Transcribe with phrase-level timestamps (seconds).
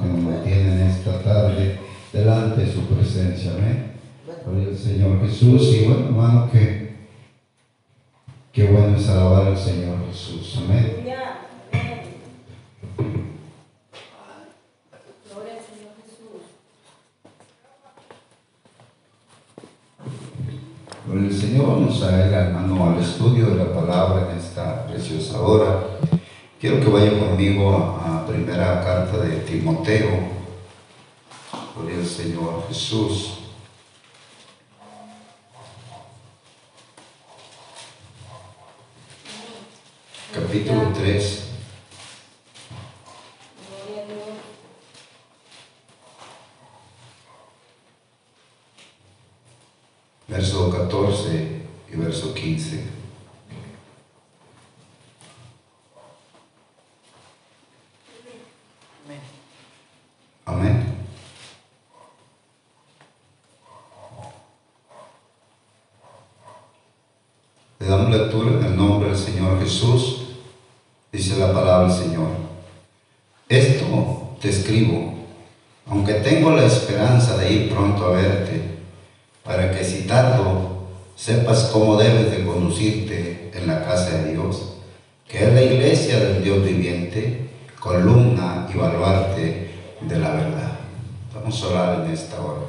[0.00, 1.78] que nos mantiene en esta tarde
[2.12, 3.52] delante de su presencia.
[3.52, 3.92] Amén.
[4.44, 5.62] Gloria Señor Jesús.
[5.74, 6.96] Y bueno, hermano, que
[8.52, 10.58] qué bueno es alabar al Señor Jesús.
[10.64, 10.96] Amén.
[21.04, 25.40] Gloria al Señor, vamos a ir hermano al estudio de la palabra en esta preciosa
[25.40, 25.80] hora.
[26.62, 30.28] Quiero que vaya conmigo a, primera carta de Timoteo.
[31.74, 33.38] Gloria al Señor Jesús.
[40.32, 41.48] Capítulo 3.
[50.28, 53.02] Verso 14 y verso 15.
[68.12, 70.22] lectura en el nombre del Señor Jesús,
[71.10, 72.28] dice la palabra del Señor.
[73.48, 75.14] Esto te escribo,
[75.86, 78.62] aunque tengo la esperanza de ir pronto a verte,
[79.42, 82.30] para que si tardo, sepas cómo debes
[82.82, 84.74] de conducirte en la casa de Dios,
[85.28, 90.78] que es la iglesia del Dios viviente, columna y baluarte de la verdad.
[91.34, 92.62] Vamos a orar en esta hora.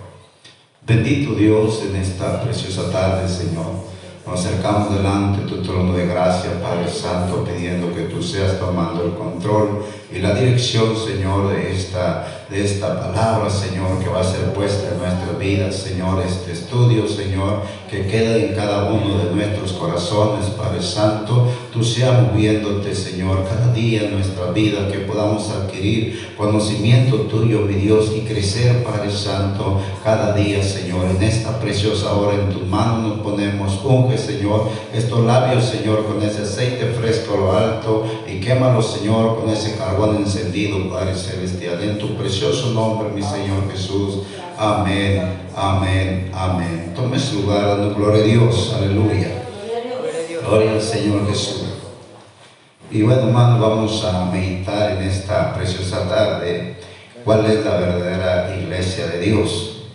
[0.86, 3.94] Bendito Dios en esta preciosa tarde, Señor.
[4.26, 9.04] Nos acercamos delante de tu trono de gracia, Padre Santo, pidiendo que tú seas tomando
[9.04, 14.24] el control y la dirección, Señor, de esta, de esta palabra, Señor, que va a
[14.24, 19.36] ser puesta en nuestras vidas, Señor, este estudio, Señor, que quede en cada uno de
[19.36, 25.50] nuestros corazones, Padre Santo, tú seas moviéndote, Señor, cada día en nuestra vida, que podamos
[25.50, 32.14] adquirir conocimiento tuyo, mi Dios, y crecer, Padre Santo, cada día, Señor, en esta preciosa
[32.14, 37.34] hora en tus manos nos ponemos, unge, Señor, estos labios, Señor, con ese aceite fresco
[37.34, 42.72] a lo alto, y quémalos, Señor, con ese carbón encendido, Padre Celestial, en tu precioso
[42.72, 44.20] nombre, mi Señor Jesús.
[44.58, 46.94] Amén, amén, amén.
[46.96, 49.30] Tome su lugar, dando gloria a Dios, aleluya.
[50.46, 51.66] Gloria al Señor Jesús.
[52.92, 56.76] Y bueno, hermanos, vamos a meditar en esta preciosa tarde
[57.26, 59.88] cuál es la verdadera iglesia de Dios.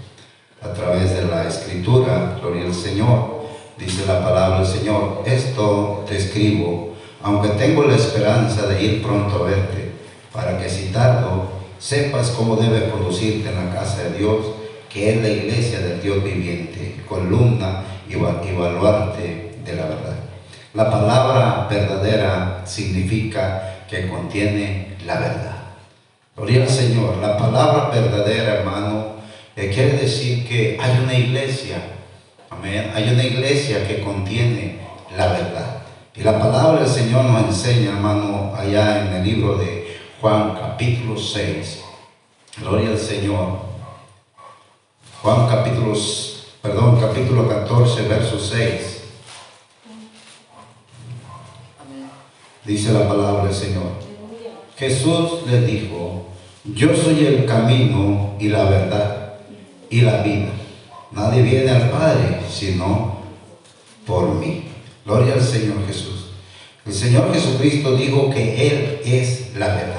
[0.61, 3.45] A través de la escritura, gloria al Señor,
[3.79, 9.45] dice la palabra del Señor, esto te escribo, aunque tengo la esperanza de ir pronto
[9.45, 9.93] a verte,
[10.33, 14.47] para que si tardo, sepas cómo debes conducirte en la casa de Dios,
[14.89, 20.17] que es la iglesia del Dios viviente, columna y baluarte de la verdad.
[20.75, 25.57] La palabra verdadera significa que contiene la verdad.
[26.37, 27.17] Gloria al Señor.
[27.17, 29.17] La palabra verdadera, hermano,
[29.57, 31.79] eh, quiere decir que hay una iglesia.
[32.51, 32.93] Amén.
[32.95, 34.79] Hay una iglesia que contiene
[35.17, 35.79] la verdad.
[36.15, 39.78] Y la palabra del Señor nos enseña, hermano, allá en el libro de
[40.21, 41.81] Juan capítulo 6.
[42.61, 43.61] Gloria al Señor.
[45.23, 45.95] Juan capítulo,
[46.61, 49.03] perdón, capítulo 14, verso 6.
[52.65, 53.93] Dice la palabra del Señor.
[54.77, 56.27] Jesús le dijo,
[56.65, 59.35] yo soy el camino y la verdad
[59.89, 60.51] y la vida.
[61.13, 63.19] Nadie viene al Padre sino
[64.05, 64.65] por mí.
[65.07, 66.27] Gloria al Señor Jesús.
[66.85, 69.98] El Señor Jesucristo dijo que Él es la verdad.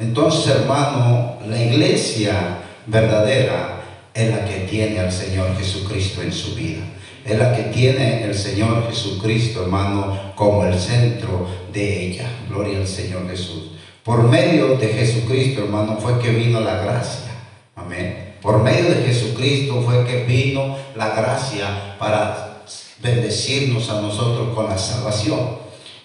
[0.00, 3.82] Entonces, hermano, la iglesia verdadera
[4.14, 6.80] es la que tiene al Señor Jesucristo en su vida.
[7.22, 12.24] Es la que tiene el Señor Jesucristo, hermano, como el centro de ella.
[12.48, 13.72] Gloria al Señor Jesús.
[14.02, 17.30] Por medio de Jesucristo, hermano, fue que vino la gracia.
[17.76, 18.36] Amén.
[18.40, 22.62] Por medio de Jesucristo fue que vino la gracia para
[23.02, 25.59] bendecirnos a nosotros con la salvación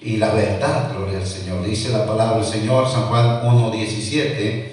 [0.06, 1.66] y la verdad, gloria al Señor.
[1.66, 4.66] Dice la palabra del Señor, San Juan 1.17,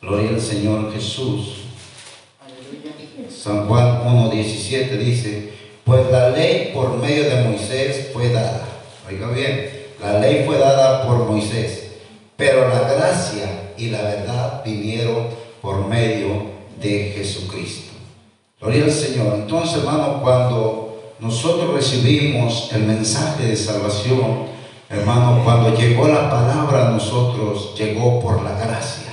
[0.00, 1.56] gloria al Señor Jesús.
[3.28, 5.52] San Juan 1.17 dice,
[5.84, 8.66] pues la ley por medio de Moisés fue dada.
[9.06, 11.90] Oiga bien, la ley fue dada por Moisés,
[12.38, 15.26] pero la gracia y la verdad vinieron
[15.60, 16.46] por medio
[16.80, 17.92] de Jesucristo.
[18.58, 19.34] Gloria al Señor.
[19.34, 20.89] Entonces, hermano, cuando
[21.20, 24.46] nosotros recibimos el mensaje de salvación,
[24.88, 29.12] hermano, cuando llegó la palabra a nosotros, llegó por la gracia,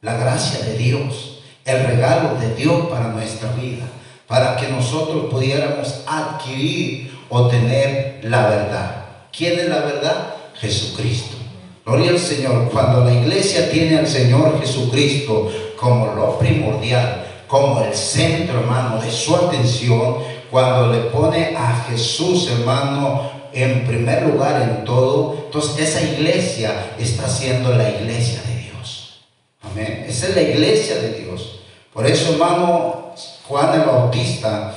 [0.00, 3.84] la gracia de Dios, el regalo de Dios para nuestra vida,
[4.26, 9.04] para que nosotros pudiéramos adquirir o tener la verdad.
[9.30, 10.34] ¿Quién es la verdad?
[10.54, 11.36] Jesucristo.
[11.84, 12.70] Gloria al Señor.
[12.70, 19.10] Cuando la iglesia tiene al Señor Jesucristo como lo primordial, como el centro, hermano, de
[19.10, 20.16] su atención,
[20.52, 27.26] cuando le pone a Jesús, hermano, en primer lugar en todo, entonces esa iglesia está
[27.26, 29.22] siendo la iglesia de Dios.
[29.62, 30.04] Amén.
[30.06, 31.60] Esa es la iglesia de Dios.
[31.94, 33.14] Por eso, hermano,
[33.48, 34.74] Juan el Bautista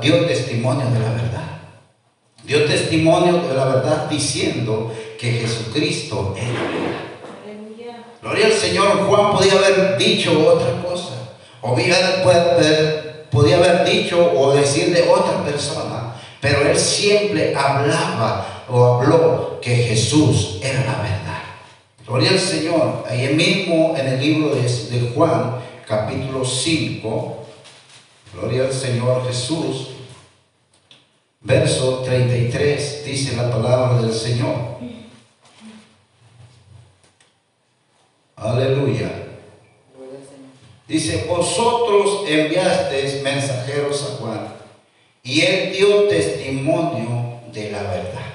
[0.00, 1.60] dio testimonio de la verdad.
[2.42, 4.90] Dio testimonio de la verdad diciendo
[5.20, 7.04] que Jesucristo era
[8.22, 9.06] Gloria al Señor.
[9.06, 11.12] Juan podía haber dicho otra cosa.
[11.60, 11.76] O
[13.34, 16.14] podía haber dicho o decir de otra persona.
[16.40, 21.42] Pero él siempre hablaba o habló que Jesús era la verdad.
[22.06, 23.04] Gloria al Señor.
[23.08, 27.46] Ahí mismo en el libro de, de Juan, capítulo 5.
[28.34, 29.88] Gloria al Señor Jesús.
[31.40, 34.74] Verso 33 dice la palabra del Señor.
[38.36, 39.23] Aleluya.
[40.86, 44.54] Dice, vosotros enviasteis mensajeros a Juan
[45.22, 48.32] y él dio testimonio de la verdad.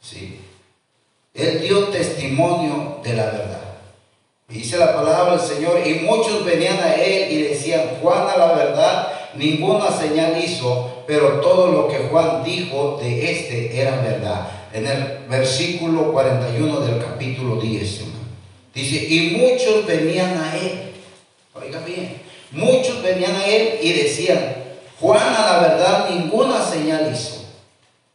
[0.00, 0.40] ¿Sí?
[1.34, 3.68] Él dio testimonio de la verdad.
[4.48, 8.52] Dice la palabra del Señor, y muchos venían a él y decían, Juan a la
[8.54, 14.48] verdad, ninguna señal hizo, pero todo lo que Juan dijo de este era verdad.
[14.72, 18.04] En el versículo 41 del capítulo 10,
[18.74, 20.87] Dice, y muchos venían a él.
[21.68, 22.08] Oiga
[22.50, 24.54] muchos venían a él y decían,
[25.00, 27.44] Juan a la verdad ninguna señal hizo.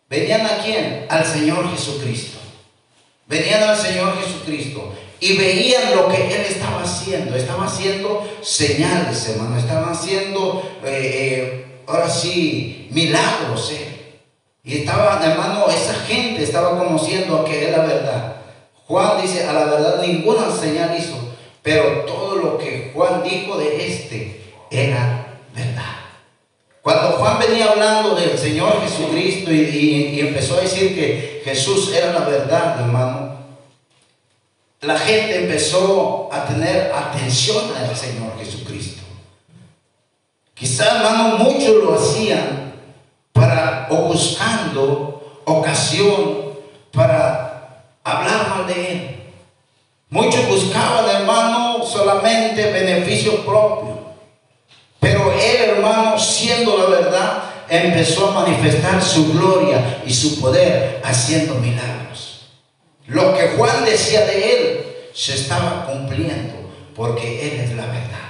[0.10, 1.06] ¿Venían a quién?
[1.10, 2.40] Al Señor Jesucristo.
[3.28, 7.36] Venían al Señor Jesucristo y veían lo que él estaba haciendo.
[7.36, 9.58] Estaba haciendo señales, hermano.
[9.58, 13.72] Estaban haciendo, eh, eh, ahora sí, milagros.
[13.72, 14.20] Eh.
[14.64, 18.36] Y estaba, hermano, esa gente estaba conociendo que era verdad.
[18.88, 21.33] Juan dice, a la verdad ninguna señal hizo,
[21.64, 25.96] pero todo lo que Juan dijo de este era verdad.
[26.82, 32.26] Cuando Juan venía hablando del Señor Jesucristo y, empezó a decir que Jesús era la
[32.26, 33.38] verdad, hermano,
[34.82, 39.02] la gente empezó a tener atención al Señor Jesucristo.
[40.54, 42.74] Quizá, hermano, muchos lo hacían
[43.32, 46.54] para o buscando ocasión
[46.92, 49.13] para hablar mal de él.
[50.14, 53.98] Muchos buscaban, hermano, solamente beneficio propio.
[55.00, 61.56] Pero él, hermano, siendo la verdad, empezó a manifestar su gloria y su poder haciendo
[61.56, 62.42] milagros.
[63.08, 66.54] Lo que Juan decía de él se estaba cumpliendo
[66.96, 68.30] porque él es la verdad.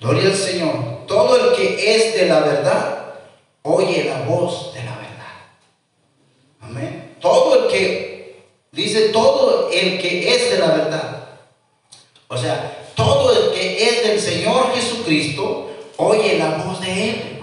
[0.00, 1.06] Gloria al Señor.
[1.06, 3.14] Todo el que es de la verdad,
[3.62, 5.36] oye la voz de la verdad.
[6.60, 7.14] Amén.
[7.20, 8.07] Todo el que
[8.72, 11.28] Dice todo el que es de la verdad.
[12.28, 17.42] O sea, todo el que es del Señor Jesucristo oye la voz de Él.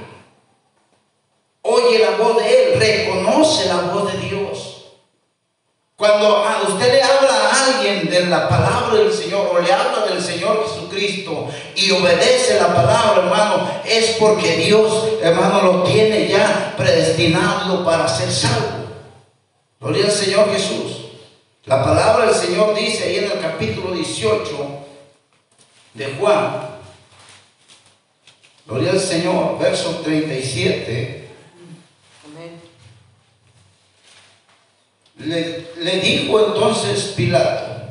[1.62, 4.76] Oye la voz de Él, reconoce la voz de Dios.
[5.98, 10.06] Cuando a usted le habla a alguien de la palabra del Señor o le habla
[10.06, 16.74] del Señor Jesucristo y obedece la palabra, hermano, es porque Dios, hermano, lo tiene ya
[16.78, 18.86] predestinado para ser salvo.
[19.80, 20.95] Gloria al Señor Jesús.
[21.66, 24.86] La palabra del Señor dice ahí en el capítulo 18
[25.96, 26.76] de Juan,
[28.68, 31.28] Gloria al Señor, verso 37.
[35.18, 37.82] Le, le, dijo entonces Pilato,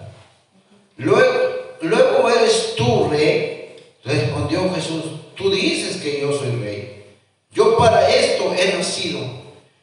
[0.98, 3.76] luego, luego eres tú rey.
[4.04, 5.04] Respondió Jesús,
[5.34, 7.06] tú dices que yo soy rey.
[7.50, 9.20] Yo para esto he nacido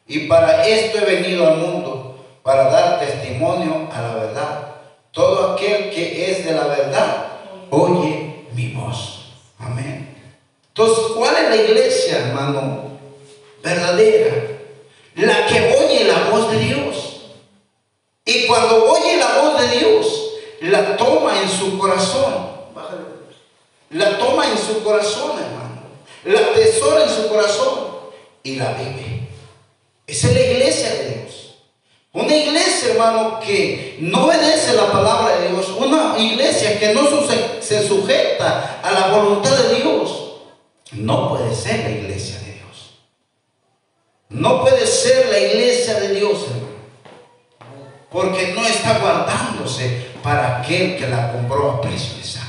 [0.06, 2.01] y para esto he venido al mundo
[2.42, 4.68] para dar testimonio a la verdad.
[5.12, 7.26] Todo aquel que es de la verdad,
[7.70, 9.32] oye mi voz.
[9.58, 10.16] Amén.
[10.68, 12.98] Entonces, ¿cuál es la iglesia, hermano?
[13.62, 14.34] Verdadera.
[15.16, 17.22] La que oye la voz de Dios.
[18.24, 20.30] Y cuando oye la voz de Dios,
[20.62, 22.52] la toma en su corazón.
[23.90, 25.82] La toma en su corazón, hermano.
[26.24, 27.90] La atesora en su corazón
[28.42, 29.28] y la vive.
[30.06, 31.21] Esa es la iglesia de Dios.
[32.14, 37.04] Una iglesia, hermano, que no obedece la palabra de Dios, una iglesia que no
[37.60, 40.32] se sujeta a la voluntad de Dios,
[40.92, 42.98] no puede ser la iglesia de Dios.
[44.28, 46.72] No puede ser la iglesia de Dios, hermano.
[48.10, 52.41] Porque no está guardándose para aquel que la compró a precio de sangre.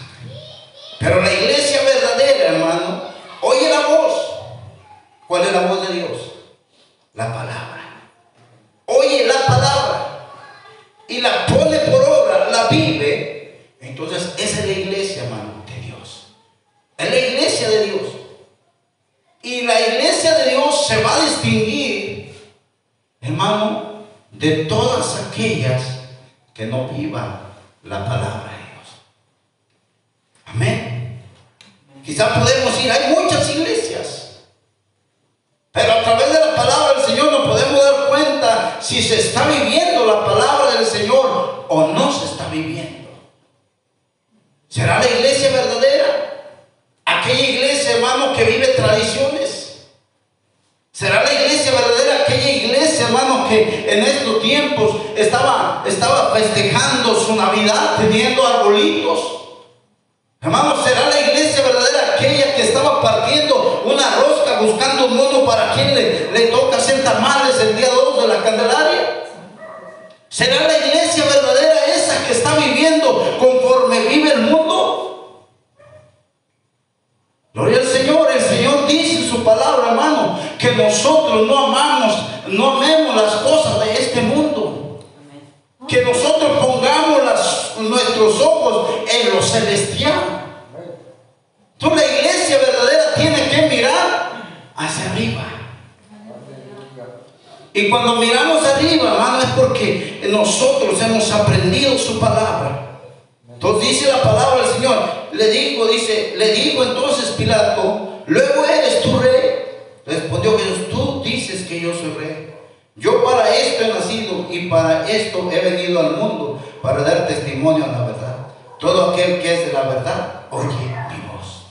[101.13, 102.99] Hemos aprendido su palabra.
[103.47, 109.01] Entonces dice la palabra del Señor, le digo, dice, le digo entonces Pilato, luego eres
[109.03, 109.63] tu rey.
[110.05, 112.53] Respondió Jesús, tú dices que yo soy rey.
[112.95, 117.85] Yo para esto he nacido y para esto he venido al mundo, para dar testimonio
[117.85, 118.47] a la verdad.
[118.79, 121.67] Todo aquel que es de la verdad, oye mi voz.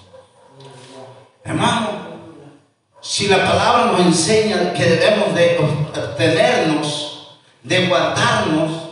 [1.45, 1.89] Hermano,
[3.01, 8.92] si la palabra nos enseña que debemos de obtenernos, de guardarnos,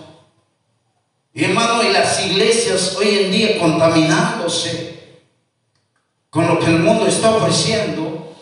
[1.33, 4.99] y hermano, y las iglesias hoy en día contaminándose
[6.29, 8.35] con lo que el mundo está ofreciendo,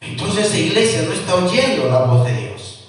[0.00, 2.88] entonces esa iglesia no está oyendo la voz de Dios.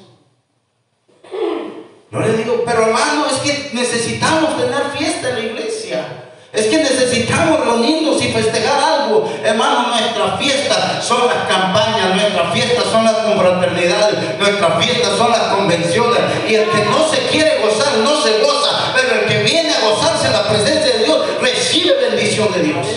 [2.11, 6.28] No le digo, pero hermano, es que necesitamos tener fiesta en la iglesia.
[6.51, 9.31] Es que necesitamos reunirnos y festejar algo.
[9.43, 15.41] Hermano, nuestras fiestas son las campañas, nuestras fiestas son las confraternidades, nuestras fiestas son las
[15.53, 16.19] convenciones.
[16.47, 18.93] Y el que no se quiere gozar, no se goza.
[18.95, 22.87] Pero el que viene a gozarse en la presencia de Dios, recibe bendición de Dios.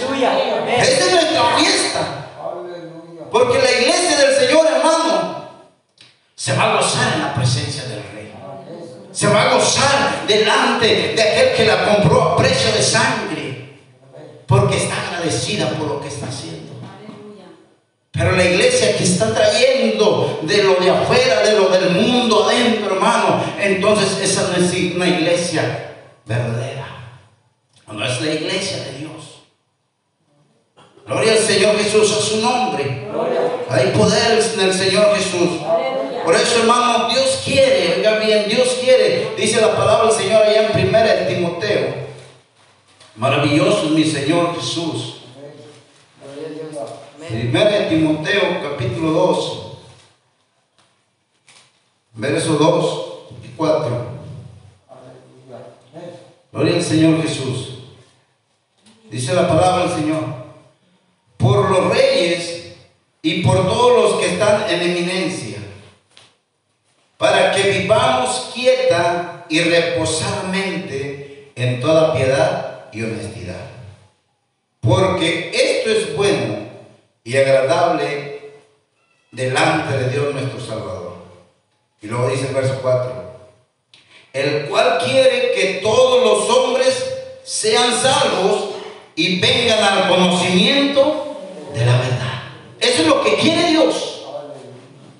[0.78, 2.22] Esa es nuestra fiesta.
[3.30, 5.48] Porque la iglesia del Señor, hermano,
[6.34, 8.32] se va a gozar en la presencia del Rey.
[9.12, 13.41] Se va a gozar delante de aquel que la compró a precio de sangre.
[14.52, 16.72] Porque está agradecida por lo que está haciendo.
[18.10, 22.96] Pero la iglesia que está trayendo de lo de afuera, de lo del mundo adentro,
[22.96, 25.94] hermano, entonces esa no es una iglesia
[26.26, 26.86] verdadera.
[27.90, 29.40] No es la iglesia de Dios.
[31.06, 33.08] Gloria al Señor Jesús a su nombre.
[33.70, 35.60] Hay poder en el Señor Jesús.
[36.26, 40.66] Por eso, hermano, Dios quiere, oiga bien, Dios quiere, dice la palabra del Señor allá
[40.66, 42.01] en primera de Timoteo.
[43.16, 45.18] Maravilloso mi Señor Jesús.
[47.28, 49.62] Primera de Timoteo, capítulo 2,
[52.14, 54.06] verso 2 y 4.
[56.52, 57.78] Gloria al Señor Jesús.
[59.10, 60.22] Dice la palabra del Señor.
[61.36, 62.76] Por los reyes
[63.20, 65.58] y por todos los que están en eminencia,
[67.18, 73.66] para que vivamos quieta y reposadamente en toda piedad y honestidad.
[74.80, 76.58] Porque esto es bueno
[77.24, 78.52] y agradable
[79.30, 81.16] delante de Dios nuestro Salvador.
[82.00, 83.12] Y luego dice el verso 4,
[84.32, 87.12] el cual quiere que todos los hombres
[87.44, 88.70] sean salvos
[89.14, 91.36] y vengan al conocimiento
[91.72, 92.42] de la verdad.
[92.80, 94.24] Eso es lo que quiere Dios.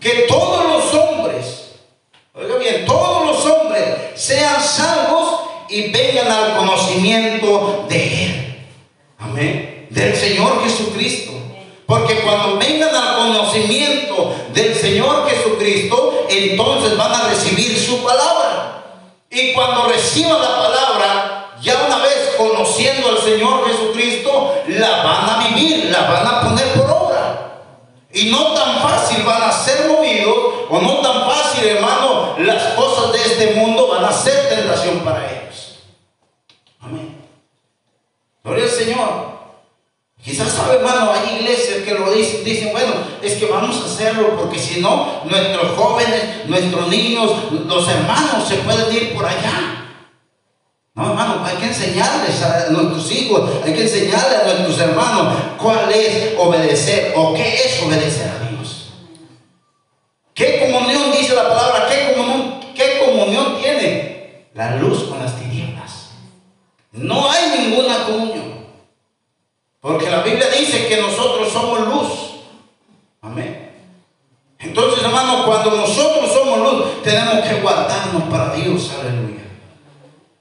[0.00, 1.76] Que todos los hombres,
[2.35, 3.85] oiga bien, todos los hombres
[4.17, 5.22] sean salvos
[5.73, 8.67] y vengan al conocimiento de Él.
[9.19, 9.87] Amén.
[9.91, 11.33] Del Señor Jesucristo.
[11.87, 18.85] Porque cuando vengan al conocimiento del Señor Jesucristo, entonces van a recibir su palabra.
[19.31, 25.49] Y cuando reciban la palabra, ya una vez conociendo al Señor Jesucristo, la van a
[25.49, 27.62] vivir, la van a poner por obra.
[28.12, 30.37] Y no tan fácil van a ser movidos,
[30.69, 35.31] o no tan fácil, hermano, las cosas de este mundo van a ser tentación para
[35.31, 35.43] ellos.
[36.83, 37.17] Amén.
[38.43, 39.33] Gloria al Señor.
[40.23, 44.37] Quizás sabe, hermano, hay iglesias que lo dicen, dicen, bueno, es que vamos a hacerlo
[44.37, 47.33] porque si no, nuestros jóvenes, nuestros niños,
[47.67, 49.89] los hermanos se pueden ir por allá.
[50.95, 55.91] No, hermano, hay que enseñarles a nuestros hijos, hay que enseñarles a nuestros hermanos cuál
[55.91, 58.91] es obedecer o qué es obedecer a Dios.
[60.35, 61.89] ¿Qué comunión dice la palabra?
[61.89, 63.53] ¿Qué comunión, qué comunión
[66.92, 68.42] no hay ningún acuño.
[69.80, 72.08] Porque la Biblia dice que nosotros somos luz.
[73.20, 73.70] Amén.
[74.58, 78.90] Entonces, hermanos, cuando nosotros somos luz, tenemos que guardarnos para Dios.
[79.00, 79.42] Aleluya.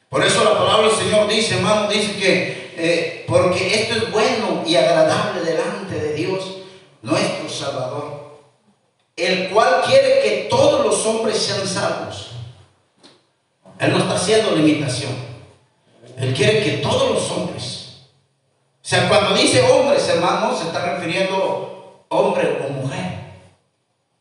[0.10, 4.64] Por eso la palabra del Señor dice, hermano, dice que eh, porque esto es bueno
[4.66, 6.58] y agradable delante de Dios,
[7.02, 8.40] nuestro Salvador,
[9.16, 12.32] el cual quiere que todos los hombres sean salvos.
[13.80, 15.31] Él no está haciendo limitación.
[16.18, 17.82] Él quiere que todos los hombres.
[18.84, 23.22] O sea, cuando dice hombres, hermano, se está refiriendo hombre o mujer.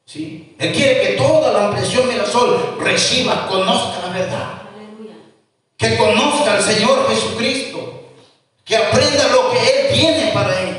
[0.05, 0.55] ¿Sí?
[0.59, 4.63] Él quiere que toda la impresión Mirasol reciba, conozca la verdad.
[5.77, 8.09] Que conozca al Señor Jesucristo.
[8.65, 10.77] Que aprenda lo que Él tiene para ellos.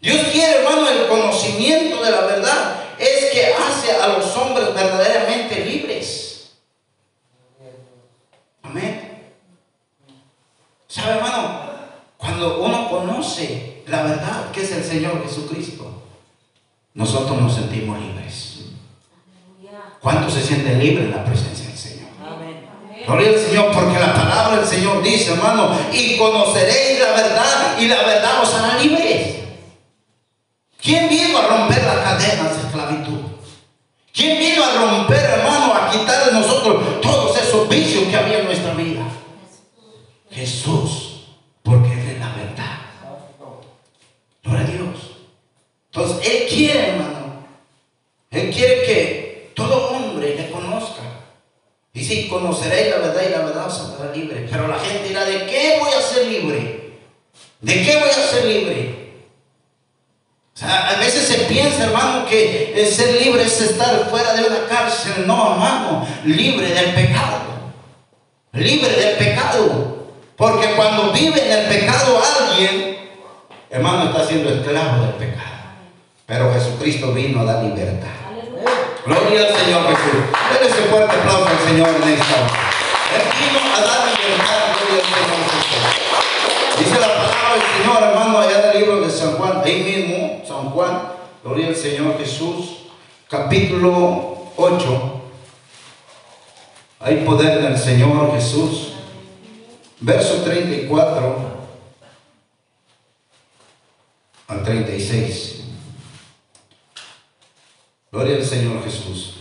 [0.00, 2.84] Dios quiere, hermano, el conocimiento de la verdad.
[2.98, 6.52] Es que hace a los hombres verdaderamente libres.
[8.62, 9.32] Amén.
[10.86, 11.68] ¿Sabe, hermano?
[12.38, 16.04] Cuando uno conoce la verdad que es el Señor Jesucristo,
[16.94, 18.58] nosotros nos sentimos libres.
[20.00, 22.10] ¿Cuántos se sienten libres en la presencia del Señor?
[23.04, 27.88] Gloria al Señor, porque la palabra del Señor dice, hermano, y conoceréis la verdad y
[27.88, 29.38] la verdad os hará libres.
[30.80, 33.20] ¿Quién vino a romper las cadenas de esclavitud?
[34.14, 38.44] ¿Quién vino a romper, hermano, a quitar de nosotros todos esos vicios que había en
[38.44, 39.02] nuestra vida?
[40.30, 41.08] Jesús,
[41.68, 42.78] porque Él es la verdad.
[44.42, 45.16] Gloria a Dios.
[46.22, 47.46] Él quiere, hermano,
[48.30, 51.02] Él quiere que todo hombre le conozca.
[51.92, 54.46] Y si conoceréis la verdad y la verdad os hará libre.
[54.50, 56.92] Pero la gente dirá, ¿de qué voy a ser libre?
[57.60, 59.08] ¿De qué voy a ser libre?
[60.60, 65.26] a veces se piensa, hermano, que ser libre es estar fuera de una cárcel.
[65.26, 67.42] No, hermano, libre del pecado.
[68.52, 69.98] Libre del pecado.
[70.36, 72.96] Porque cuando vive en el pecado alguien,
[73.70, 75.57] hermano, está siendo esclavo del pecado.
[76.28, 78.10] Pero Jesucristo vino a dar libertad.
[79.06, 80.24] Gloria al Señor Jesús.
[80.52, 82.52] Denle ese fuerte aplauso al Señor en esta hora.
[83.16, 84.76] Él vino a dar libertad.
[84.76, 86.80] Gloria al Señor Jesús.
[86.80, 90.68] Dice la palabra del Señor, hermano, allá del libro de San Juan, ahí mismo, San
[90.68, 91.02] Juan,
[91.42, 92.88] gloria al Señor Jesús,
[93.26, 95.22] capítulo 8.
[97.00, 98.92] Hay poder del Señor Jesús.
[100.00, 101.36] Verso 34
[104.48, 105.57] al 36.
[108.10, 109.34] Gloria al Señor Jesús.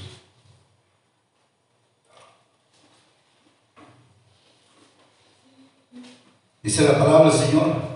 [6.61, 7.87] Dice la palabra del Señor.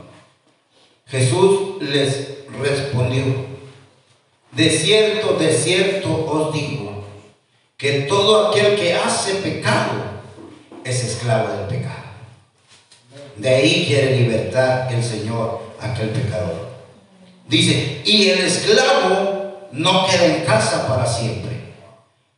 [1.07, 3.23] Jesús les respondió,
[4.53, 7.03] de cierto, de cierto os digo,
[7.75, 9.91] que todo aquel que hace pecado
[10.85, 12.01] es esclavo del pecado.
[13.35, 16.69] De ahí quiere libertar el Señor aquel pecador.
[17.49, 19.40] Dice, y el esclavo
[19.71, 21.73] no queda en casa para siempre.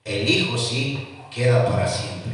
[0.03, 2.33] El Hijo sí queda para siempre.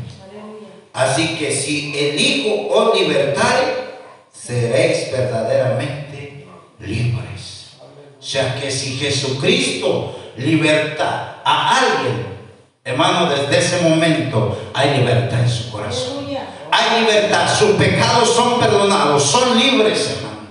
[0.93, 3.79] Así que si el Hijo os libertare,
[4.31, 6.47] seréis verdaderamente
[6.79, 7.77] libres.
[8.19, 12.25] O sea que si Jesucristo liberta a alguien,
[12.83, 16.27] hermano, desde ese momento hay libertad en su corazón.
[16.71, 20.47] Hay libertad, sus pecados son perdonados, son libres, hermano.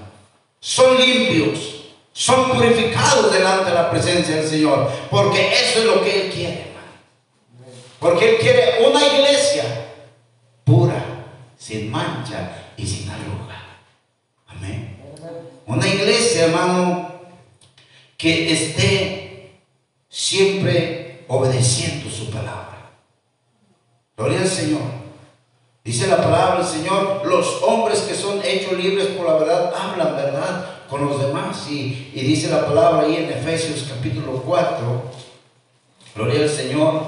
[0.61, 1.78] Son limpios
[2.19, 6.63] son purificados delante de la presencia del Señor, porque eso es lo que Él quiere,
[6.63, 6.93] hermano.
[8.01, 9.93] Porque Él quiere una iglesia
[10.65, 11.01] pura,
[11.57, 13.63] sin mancha y sin arruga.
[14.49, 14.99] Amén.
[15.65, 17.21] Una iglesia, hermano,
[18.17, 19.53] que esté
[20.09, 22.91] siempre obedeciendo su palabra.
[24.17, 24.83] Gloria al Señor.
[25.85, 30.17] Dice la palabra del Señor, los hombres que son hechos libres por la verdad hablan
[30.17, 31.69] verdad con los demás.
[31.71, 35.03] Y, dice la palabra ahí en Efesios capítulo 4,
[36.15, 37.03] gloria al Señor,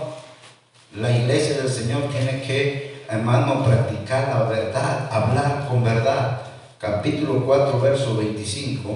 [0.96, 6.42] la iglesia del Señor tiene que, hermano, practicar la verdad, hablar con verdad.
[6.78, 8.90] Capítulo 4, verso 25,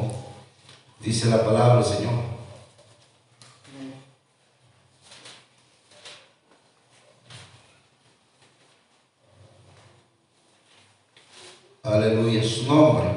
[1.01, 2.35] dice la palabra del Señor.
[11.83, 13.15] Aleluya, su nombre.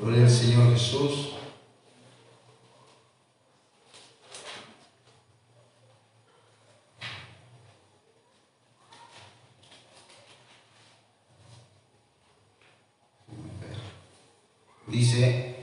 [0.00, 1.28] Gloria al Señor Jesús.
[14.86, 15.54] Dice,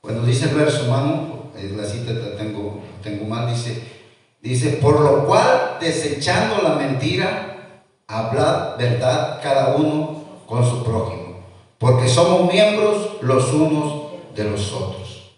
[0.00, 3.98] cuando dice el verso, hermano, la cita tengo, tengo mal, dice,
[4.40, 10.17] Dice, por lo cual, desechando la mentira, hablad verdad cada uno
[10.48, 11.40] con su prójimo,
[11.76, 15.32] porque somos miembros los unos de los otros.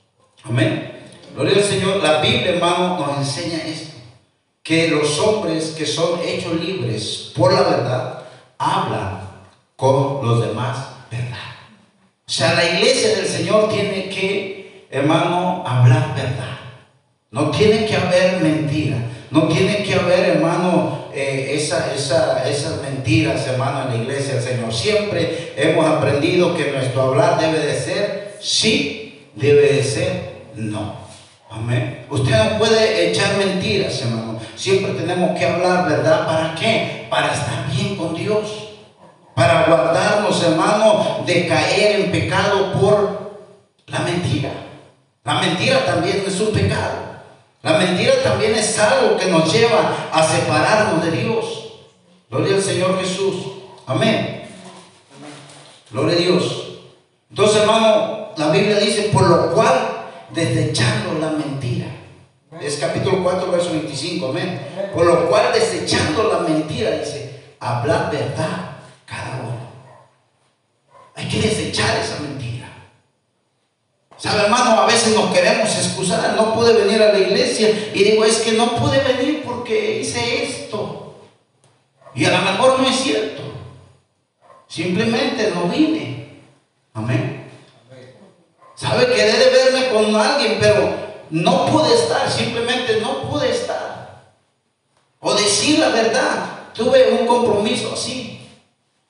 [0.44, 1.02] Amén.
[1.34, 1.96] Gloria al Señor.
[1.96, 3.96] La Biblia, hermano, nos enseña esto,
[4.62, 8.22] que los hombres que son hechos libres por la verdad,
[8.56, 9.20] hablan
[9.74, 10.76] con los demás
[11.10, 11.38] verdad.
[12.26, 16.58] O sea, la iglesia del Señor tiene que, hermano, hablar verdad.
[17.32, 18.98] No tiene que haber mentira.
[19.30, 24.72] No tiene que haber, hermano, eh, esa, esas mentiras, hermano, en la iglesia del Señor.
[24.72, 30.94] Siempre hemos aprendido que nuestro hablar debe de ser sí, debe de ser no.
[31.50, 32.06] Amén.
[32.08, 34.40] Usted no puede echar mentiras, hermano.
[34.56, 36.26] Siempre tenemos que hablar verdad.
[36.26, 37.06] ¿Para qué?
[37.10, 38.68] Para estar bien con Dios.
[39.34, 43.40] Para guardarnos, hermano, de caer en pecado por
[43.86, 44.50] la mentira.
[45.24, 47.09] La mentira también es un pecado.
[47.62, 51.72] La mentira también es algo que nos lleva a separarnos de Dios.
[52.30, 53.34] Gloria al Señor Jesús.
[53.86, 54.48] Amén.
[55.90, 56.78] Gloria a Dios.
[57.28, 61.86] Entonces, hermano, la Biblia dice, por lo cual, desechando la mentira.
[62.60, 64.28] Es capítulo 4, verso 25.
[64.28, 64.60] Amén.
[64.94, 69.70] Por lo cual, desechando la mentira, dice, hablar verdad cada uno.
[71.14, 72.29] Hay que desechar esa mentira.
[74.30, 74.80] ¿Sabe, hermano?
[74.80, 78.52] A veces nos queremos excusar, no pude venir a la iglesia y digo, es que
[78.52, 81.16] no pude venir porque hice esto.
[82.14, 83.42] Y a lo mejor no es cierto.
[84.68, 86.42] Simplemente no vine.
[86.94, 87.50] Amén.
[88.76, 90.94] Sabe, quedé de verme con alguien, pero
[91.30, 94.22] no pude estar, simplemente no pude estar.
[95.18, 98.48] O decir la verdad, tuve un compromiso así.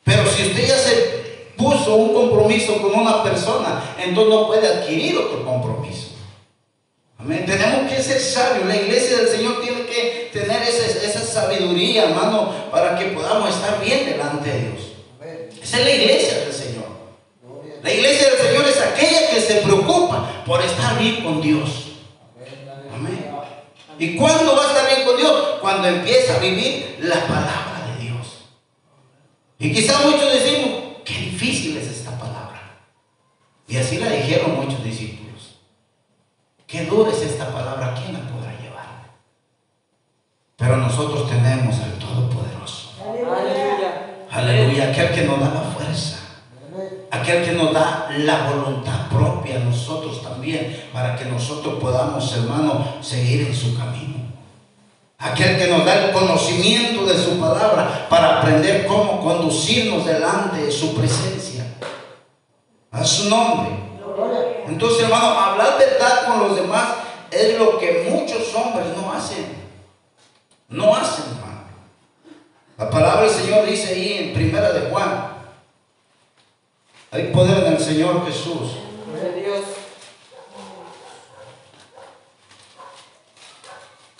[0.02, 1.19] Pero si usted ya se
[1.60, 6.08] puso un compromiso con una persona, entonces no puede adquirir otro compromiso.
[7.18, 7.44] Amén.
[7.46, 8.66] Tenemos que ser sabios.
[8.66, 13.78] La iglesia del Señor tiene que tener esa, esa sabiduría, hermano, para que podamos estar
[13.84, 14.80] bien delante de Dios.
[15.62, 16.86] Esa es la iglesia del Señor.
[17.82, 21.88] La iglesia del Señor es aquella que se preocupa por estar bien con Dios.
[22.94, 23.30] Amén.
[23.98, 25.58] ¿Y cuándo va a estar bien con Dios?
[25.60, 28.26] Cuando empieza a vivir la palabra de Dios.
[29.58, 32.78] Y quizás muchos decimos, Qué difícil es esta palabra.
[33.66, 35.58] Y así la dijeron muchos discípulos.
[36.68, 39.10] Qué dura es esta palabra, ¿quién la podrá llevar?
[40.56, 42.92] Pero nosotros tenemos al Todopoderoso.
[43.02, 44.26] Aleluya.
[44.30, 46.18] Aleluya, aquel que nos da la fuerza.
[47.10, 52.84] Aquel que nos da la voluntad propia a nosotros también, para que nosotros podamos, hermano,
[53.00, 54.29] seguir en su camino.
[55.20, 60.72] Aquel que nos da el conocimiento de su palabra para aprender cómo conducirnos delante de
[60.72, 61.66] su presencia.
[62.90, 63.68] A su nombre.
[64.66, 66.88] Entonces, hermano, hablar verdad con los demás
[67.30, 69.44] es lo que muchos hombres no hacen.
[70.68, 71.64] No hacen, hermano.
[72.78, 75.34] La palabra del Señor dice ahí en primera de Juan.
[77.10, 78.78] Hay poder en el Señor Jesús.
[79.36, 79.64] Dios.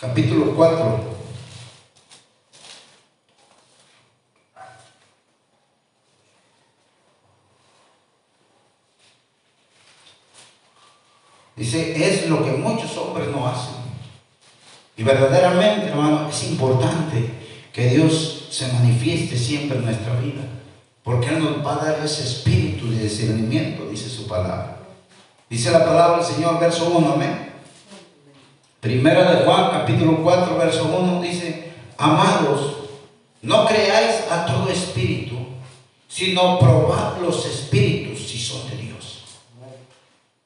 [0.01, 0.99] Capítulo 4.
[11.55, 13.75] Dice, es lo que muchos hombres no hacen.
[14.97, 17.29] Y verdaderamente, hermano, es importante
[17.71, 20.41] que Dios se manifieste siempre en nuestra vida.
[21.03, 24.79] Porque Él nos va a dar ese espíritu de discernimiento, dice su palabra.
[25.47, 27.50] Dice la palabra del Señor, verso 1, amén.
[28.81, 32.77] Primera de Juan, capítulo 4, verso 1 dice, amados,
[33.43, 35.37] no creáis a todo espíritu,
[36.07, 39.21] sino probad los espíritus si son de Dios.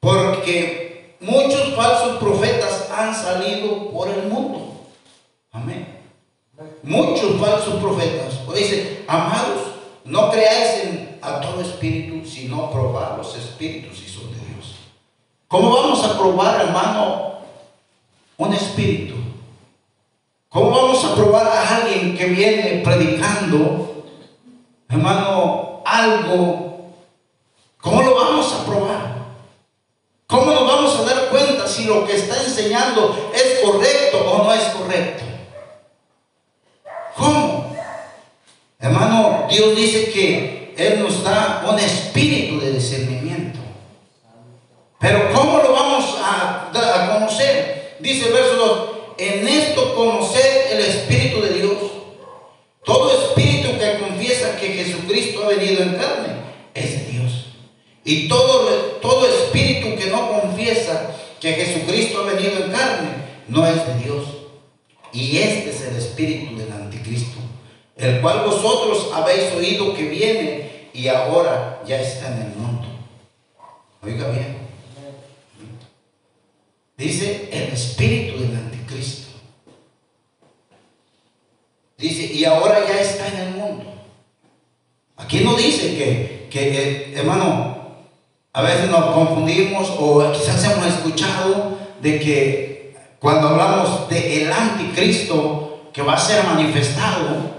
[0.02, 4.82] Porque muchos falsos profetas han salido por el mundo.
[5.54, 6.02] Amén.
[6.84, 8.34] Muchos falsos profetas.
[8.46, 9.62] Pues dice, amados,
[10.04, 14.76] no creáis en, a todo espíritu, sino probad los espíritus si son de Dios.
[15.48, 17.35] ¿Cómo vamos a probar, hermano,
[18.38, 19.16] un espíritu.
[20.50, 24.06] ¿Cómo vamos a probar a alguien que viene predicando,
[24.88, 26.92] hermano, algo?
[27.82, 29.16] ¿Cómo lo vamos a probar?
[30.28, 34.54] ¿Cómo nos vamos a dar cuenta si lo que está enseñando es correcto o no
[34.54, 35.24] es correcto?
[37.16, 37.76] ¿Cómo?
[38.80, 43.60] Hermano, Dios dice que Él nos da un espíritu de discernimiento.
[45.00, 47.65] Pero ¿cómo lo vamos a, a conocer?
[48.00, 51.78] Dice el verso 2, en esto conocer el Espíritu de Dios.
[52.84, 56.36] Todo espíritu que confiesa que Jesucristo ha venido en carne
[56.76, 57.46] es de Dios.
[58.04, 58.70] Y todo,
[59.02, 63.10] todo espíritu que no confiesa que Jesucristo ha venido en carne
[63.48, 64.26] no es de Dios.
[65.14, 67.40] y este es el espíritu del anticristo,
[67.96, 72.88] el cual vosotros habéis oído que viene y ahora ya está en el mundo.
[74.04, 74.65] Oiga bien.
[76.98, 79.28] Dice el espíritu del anticristo.
[81.98, 83.86] Dice, y ahora ya está en el mundo.
[85.18, 87.76] Aquí no dice que, que eh, hermano,
[88.54, 95.90] a veces nos confundimos o quizás hemos escuchado de que cuando hablamos de el anticristo
[95.92, 97.56] que va a ser manifestado,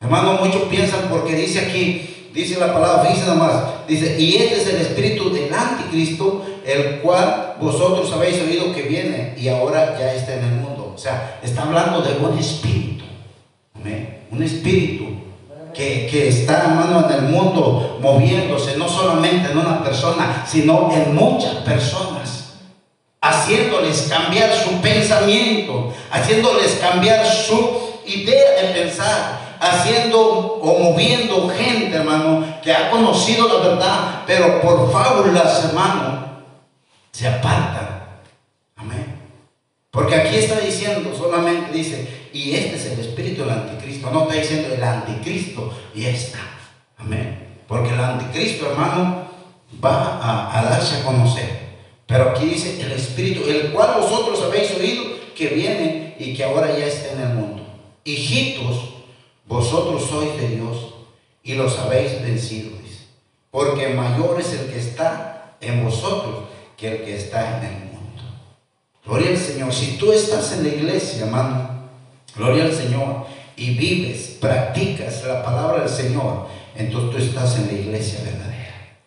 [0.00, 4.62] hermano, muchos piensan porque dice aquí, dice la palabra, dice nada más, dice, y este
[4.62, 10.12] es el espíritu del anticristo, el cual vosotros habéis oído que viene y ahora ya
[10.14, 10.92] está en el mundo.
[10.94, 13.04] O sea, está hablando de un espíritu,
[14.30, 15.04] un espíritu
[15.74, 21.56] que, está, hermano, en el mundo moviéndose, no solamente en una persona, sino en muchas
[21.56, 22.54] personas,
[23.20, 32.44] haciéndoles cambiar su pensamiento, haciéndoles cambiar su idea de pensar, haciendo o moviendo gente, hermano,
[32.62, 36.23] que ha conocido la verdad, pero por fábulas, hermano,
[37.14, 38.08] se apartan.
[38.74, 39.14] Amén.
[39.92, 44.10] Porque aquí está diciendo, solamente dice, y este es el espíritu del anticristo.
[44.10, 46.40] No está diciendo el anticristo y está.
[46.98, 47.60] Amén.
[47.68, 49.28] Porque el anticristo, hermano,
[49.82, 51.48] va a, darse a conocer.
[52.06, 55.04] Pero aquí dice el espíritu, el cual vosotros habéis oído
[55.36, 57.62] que viene y que ahora ya está en el mundo.
[58.02, 58.94] Hijitos,
[59.46, 60.94] vosotros sois de Dios
[61.44, 63.04] y los habéis vencido, dice.
[63.52, 68.22] Porque mayor es el que está en vosotros que el que está en el mundo.
[69.04, 69.72] Gloria al Señor.
[69.72, 71.74] Si tú estás en la iglesia, hermano,
[72.36, 73.26] Gloria al Señor.
[73.56, 76.48] Y vives, practicas la palabra del Señor.
[76.76, 78.98] Entonces tú estás en la iglesia verdadera.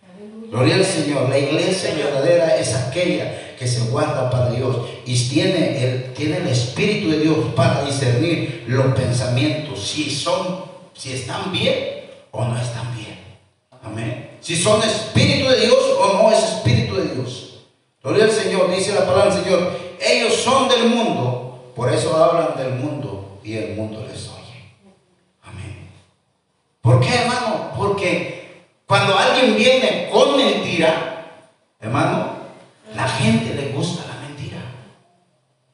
[0.50, 1.30] Gloria al Señor.
[1.30, 6.48] La iglesia verdadera es aquella que se guarda para Dios y tiene el, tiene el
[6.48, 12.96] Espíritu de Dios para discernir los pensamientos, si son, si están bien o no están
[12.96, 13.18] bien.
[13.84, 14.38] Amén.
[14.40, 17.47] Si son Espíritu de Dios o no es Espíritu de Dios.
[18.08, 19.70] Gloria al Señor, dice la palabra del Señor.
[20.00, 24.72] Ellos son del mundo, por eso hablan del mundo y el mundo les oye.
[25.44, 25.90] Amén.
[26.82, 27.74] ¿Por qué, hermano?
[27.76, 31.42] Porque cuando alguien viene con mentira,
[31.82, 32.38] hermano,
[32.96, 34.60] la gente le gusta la mentira.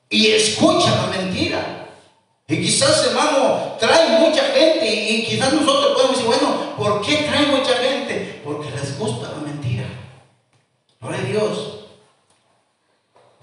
[0.09, 1.87] Y escucha la mentira.
[2.47, 7.45] Y quizás, hermano, trae mucha gente y, quizás nosotros podemos decir, bueno, ¿por qué trae
[7.45, 8.41] mucha gente?
[8.43, 9.85] Porque les gusta la mentira.
[10.99, 11.72] Gloria a Dios.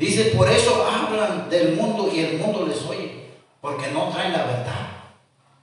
[0.01, 3.21] Dice, por eso hablan del mundo y el mundo les oye
[3.61, 4.89] porque no traen la verdad,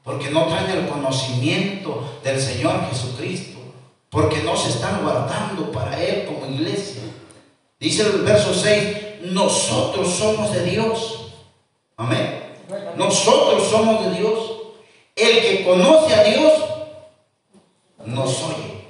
[0.04, 3.58] porque no traen el conocimiento del Señor Jesucristo,
[4.12, 7.02] porque no se están guardando para Él como iglesia.
[7.80, 11.34] Dice el verso 6, nosotros somos de Dios.
[11.97, 12.43] Amén.
[12.95, 14.52] Nosotros somos de Dios.
[15.15, 16.54] El que conoce a Dios
[18.06, 18.86] nos oye.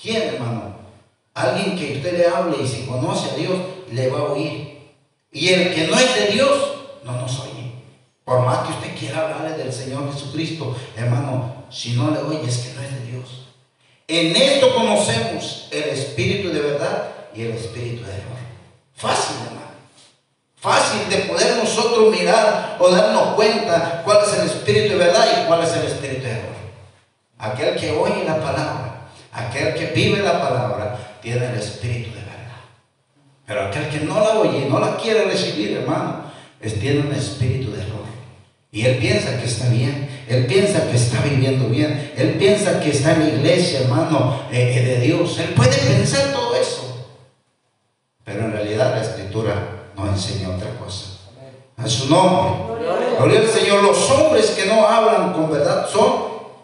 [0.00, 0.74] ¿Quién, hermano?
[1.34, 3.58] Alguien que usted le hable y si conoce a Dios,
[3.90, 4.69] le va a oír.
[5.32, 6.50] Y el que no es de Dios,
[7.04, 7.72] no nos oye.
[8.24, 12.58] Por más que usted quiera hablarle del Señor Jesucristo, hermano, si no le oye es
[12.58, 13.46] que no es de Dios.
[14.08, 18.38] En esto conocemos el espíritu de verdad y el espíritu de error.
[18.94, 19.60] Fácil, hermano.
[20.56, 25.46] Fácil de poder nosotros mirar o darnos cuenta cuál es el espíritu de verdad y
[25.46, 26.56] cuál es el espíritu de error.
[27.38, 32.29] Aquel que oye la palabra, aquel que vive la palabra, tiene el espíritu de verdad.
[33.50, 36.22] Pero aquel que no la oye, no la quiere recibir, hermano,
[36.60, 38.04] es, tiene un espíritu de error.
[38.70, 42.90] Y él piensa que está bien, él piensa que está viviendo bien, él piensa que
[42.90, 45.36] está en la iglesia, hermano, eh, eh, de Dios.
[45.40, 47.08] Él puede pensar todo eso.
[48.22, 49.54] Pero en realidad la escritura
[49.96, 51.06] no enseña otra cosa.
[51.76, 52.52] A su nombre.
[53.18, 53.82] Gloria al Señor.
[53.82, 56.22] Los hombres que no hablan con verdad son,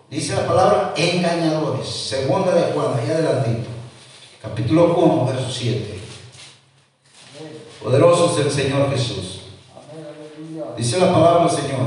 [0.09, 1.89] dice la palabra, engañadores.
[1.89, 3.71] Segunda de Juan, ahí adelantito.
[4.41, 5.96] Capítulo 1, verso 7.
[7.87, 9.43] Poderoso es el Señor Jesús.
[10.77, 11.87] Dice la palabra del Señor.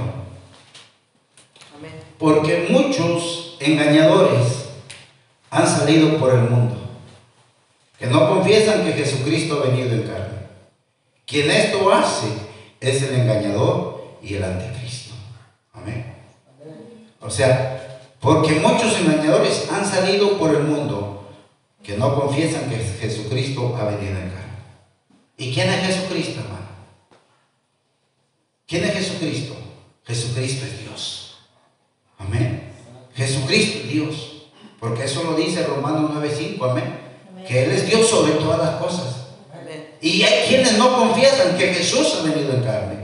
[2.18, 4.70] Porque muchos engañadores
[5.50, 6.78] han salido por el mundo,
[7.98, 10.38] que no confiesan que Jesucristo ha venido en carne.
[11.26, 12.28] Quien esto hace
[12.80, 15.16] es el engañador y el anticristo.
[15.74, 16.16] Amén.
[17.20, 21.28] O sea, porque muchos engañadores han salido por el mundo
[21.84, 24.49] que no confiesan que Jesucristo ha venido en carne.
[25.40, 26.68] ¿Y quién es Jesucristo, hermano?
[28.68, 29.56] ¿Quién es Jesucristo?
[30.06, 31.38] Jesucristo es Dios.
[32.18, 32.74] Amén.
[33.16, 34.44] Jesucristo es Dios.
[34.82, 36.70] Porque eso lo dice Romanos 9:5.
[36.70, 37.00] Amén.
[37.48, 39.16] Que Él es Dios sobre todas las cosas.
[40.02, 42.96] Y hay quienes no confiesan que Jesús ha venido en carne.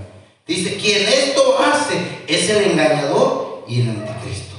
[0.46, 1.96] Dice, quien esto hace
[2.28, 4.56] es el engañador y el anticristo.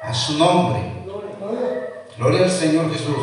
[0.00, 0.80] A su nombre.
[2.16, 3.16] Gloria al Señor Jesús.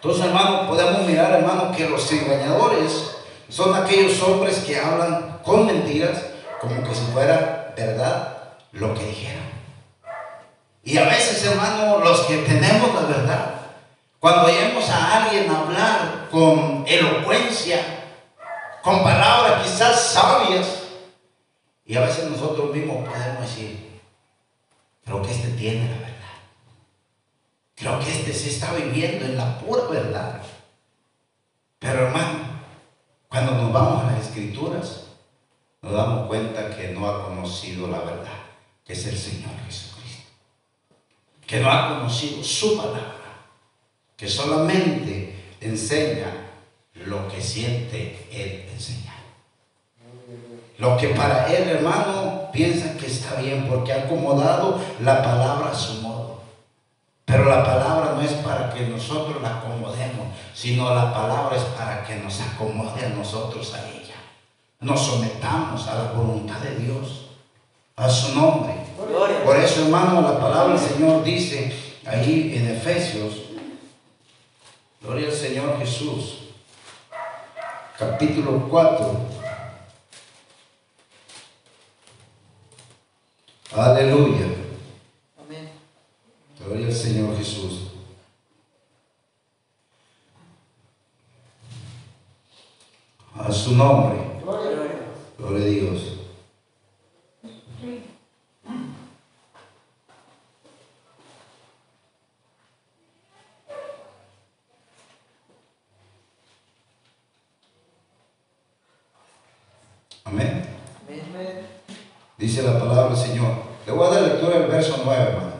[0.00, 3.16] Entonces, hermano, podemos mirar, hermano, que los engañadores
[3.48, 6.24] son aquellos hombres que hablan con mentiras,
[6.60, 8.38] como que si fuera verdad
[8.70, 9.42] lo que dijeron.
[10.84, 13.54] Y a veces, hermano, los que tenemos la verdad,
[14.20, 17.80] cuando oímos a alguien hablar con elocuencia,
[18.82, 20.84] con palabras quizás sabias,
[21.84, 24.00] y a veces nosotros mismos podemos decir,
[25.04, 26.17] creo que este tiene la verdad.
[27.78, 30.42] Creo que este se está viviendo en la pura verdad.
[31.78, 32.40] Pero hermano,
[33.28, 35.04] cuando nos vamos a las escrituras,
[35.80, 38.38] nos damos cuenta que no ha conocido la verdad,
[38.84, 40.32] que es el Señor Jesucristo.
[41.46, 43.46] Que no ha conocido su palabra,
[44.16, 46.32] que solamente enseña
[46.94, 49.18] lo que siente Él enseñar.
[50.78, 55.74] Lo que para Él, hermano, piensa que está bien porque ha acomodado la palabra a
[55.74, 56.07] su.
[57.28, 62.02] Pero la palabra no es para que nosotros la acomodemos, sino la palabra es para
[62.02, 64.14] que nos acomode a nosotros a ella.
[64.80, 67.26] Nos sometamos a la voluntad de Dios,
[67.96, 68.72] a su nombre.
[69.44, 71.70] Por eso, hermano, la palabra del Señor dice
[72.06, 73.34] ahí en Efesios,
[75.02, 76.38] Gloria al Señor Jesús,
[77.98, 79.16] capítulo 4.
[83.76, 84.57] Aleluya.
[86.68, 87.92] Gloria al Señor Jesús.
[93.34, 94.18] A su nombre.
[95.38, 96.02] Gloria a Dios.
[110.24, 110.66] Amén.
[112.36, 113.52] Dice la palabra del Señor.
[113.86, 115.58] Le voy a dar lectura del verso 9, hermano.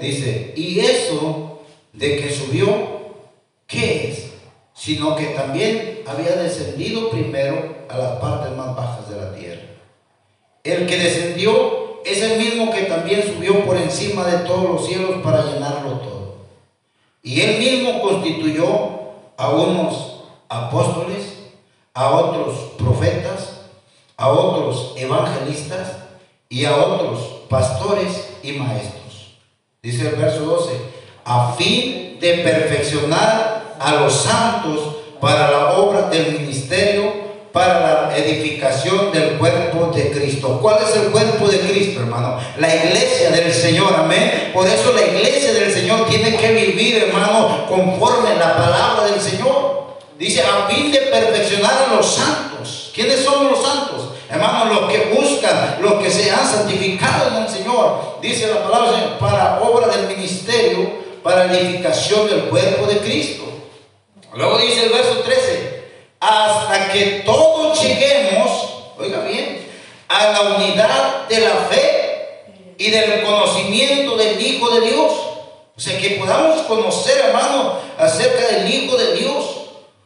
[0.00, 1.62] Dice, y eso
[1.96, 2.66] de que subió,
[3.66, 4.32] ¿qué es?
[4.74, 9.62] Sino que también había descendido primero a las partes más bajas de la tierra.
[10.62, 15.22] El que descendió es el mismo que también subió por encima de todos los cielos
[15.22, 16.36] para llenarlo todo.
[17.22, 18.66] Y él mismo constituyó
[19.36, 21.34] a unos apóstoles,
[21.94, 23.62] a otros profetas,
[24.16, 25.96] a otros evangelistas
[26.48, 29.06] y a otros pastores y maestros
[29.86, 30.72] Dice el verso 12,
[31.26, 39.10] a fin de perfeccionar a los santos para la obra del ministerio, para la edificación
[39.10, 40.60] del cuerpo de Cristo.
[40.62, 42.38] ¿Cuál es el cuerpo de Cristo, hermano?
[42.58, 44.50] La iglesia del Señor, amén.
[44.54, 49.20] Por eso la iglesia del Señor tiene que vivir, hermano, conforme a la palabra del
[49.20, 49.96] Señor.
[50.16, 52.92] Dice, a fin de perfeccionar a los santos.
[52.94, 54.10] ¿Quiénes son los santos?
[54.30, 58.90] Hermanos, los que buscan, los que se han santificado en el Señor, dice la palabra
[58.90, 63.42] del Señor, para obra del ministerio, para edificación del cuerpo de Cristo.
[64.32, 65.84] Luego dice el verso 13,
[66.20, 69.66] hasta que todos lleguemos, oiga bien,
[70.06, 72.44] a la unidad de la fe
[72.78, 75.12] y del conocimiento del Hijo de Dios.
[75.76, 79.44] O sea, que podamos conocer, hermano, acerca del Hijo de Dios.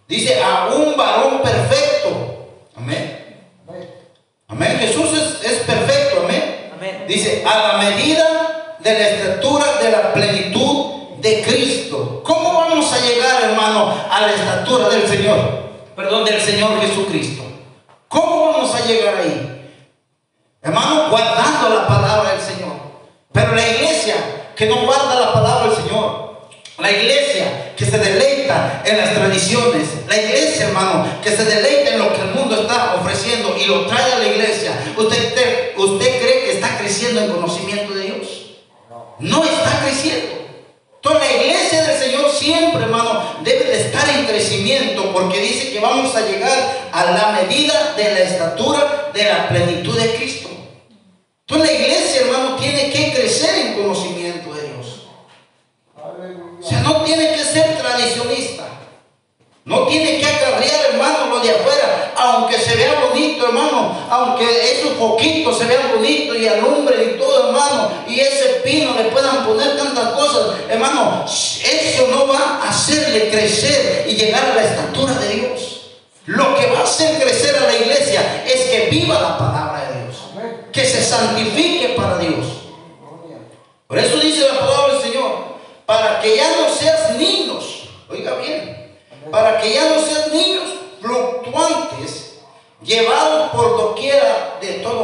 [0.08, 2.48] Dice, a un varón perfecto.
[2.74, 3.44] Amén.
[4.48, 4.78] Amén.
[4.80, 5.10] Jesús
[5.44, 6.22] es, perfecto.
[6.24, 7.04] Amén.
[7.06, 10.89] Dice, a la medida de la estatura de la plenitud
[11.20, 12.22] de Cristo.
[12.24, 15.38] ¿Cómo vamos a llegar, hermano, a la estatura del Señor?
[15.96, 17.42] Perdón, del Señor Jesucristo.
[18.08, 19.74] ¿Cómo vamos a llegar ahí?
[20.62, 22.72] Hermano, guardando la palabra del Señor.
[23.32, 24.14] Pero la iglesia
[24.56, 26.30] que no guarda la palabra del Señor,
[26.78, 29.88] la iglesia que se deleita en las tradiciones.
[30.06, 33.86] La iglesia, hermano, que se deleita en lo que el mundo está ofreciendo y lo
[33.86, 34.72] trae a la iglesia.
[34.96, 38.28] ¿Usted, usted cree que está creciendo en conocimiento de Dios?
[39.18, 40.29] No está creciendo.
[41.00, 45.80] Toda la iglesia del Señor siempre, hermano, debe de estar en crecimiento porque dice que
[45.80, 50.50] vamos a llegar a la medida de la estatura de la plenitud de Cristo.
[51.46, 55.06] Entonces la iglesia, hermano, tiene que crecer en conocimiento de Dios.
[55.96, 58.66] O sea, no tiene que ser tradicionista.
[59.70, 64.94] No tiene que acarrear, hermano, lo de afuera, aunque se vea bonito, hermano, aunque esos
[64.94, 69.76] poquitos se vean bonitos y alumbren y todo, hermano, y ese pino le puedan poner
[69.76, 75.34] tantas cosas, hermano, eso no va a hacerle crecer y llegar a la estatura de
[75.34, 75.82] Dios.
[76.26, 80.02] Lo que va a hacer crecer a la iglesia es que viva la palabra de
[80.02, 80.16] Dios,
[80.72, 82.44] que se santifique para Dios.
[83.86, 85.44] Por eso dice la palabra del Señor,
[85.86, 88.79] para que ya no seas niños, oiga bien,
[89.30, 90.64] para que ya no seas niños
[91.00, 92.38] fluctuantes,
[92.82, 95.00] llevados por doquiera de todo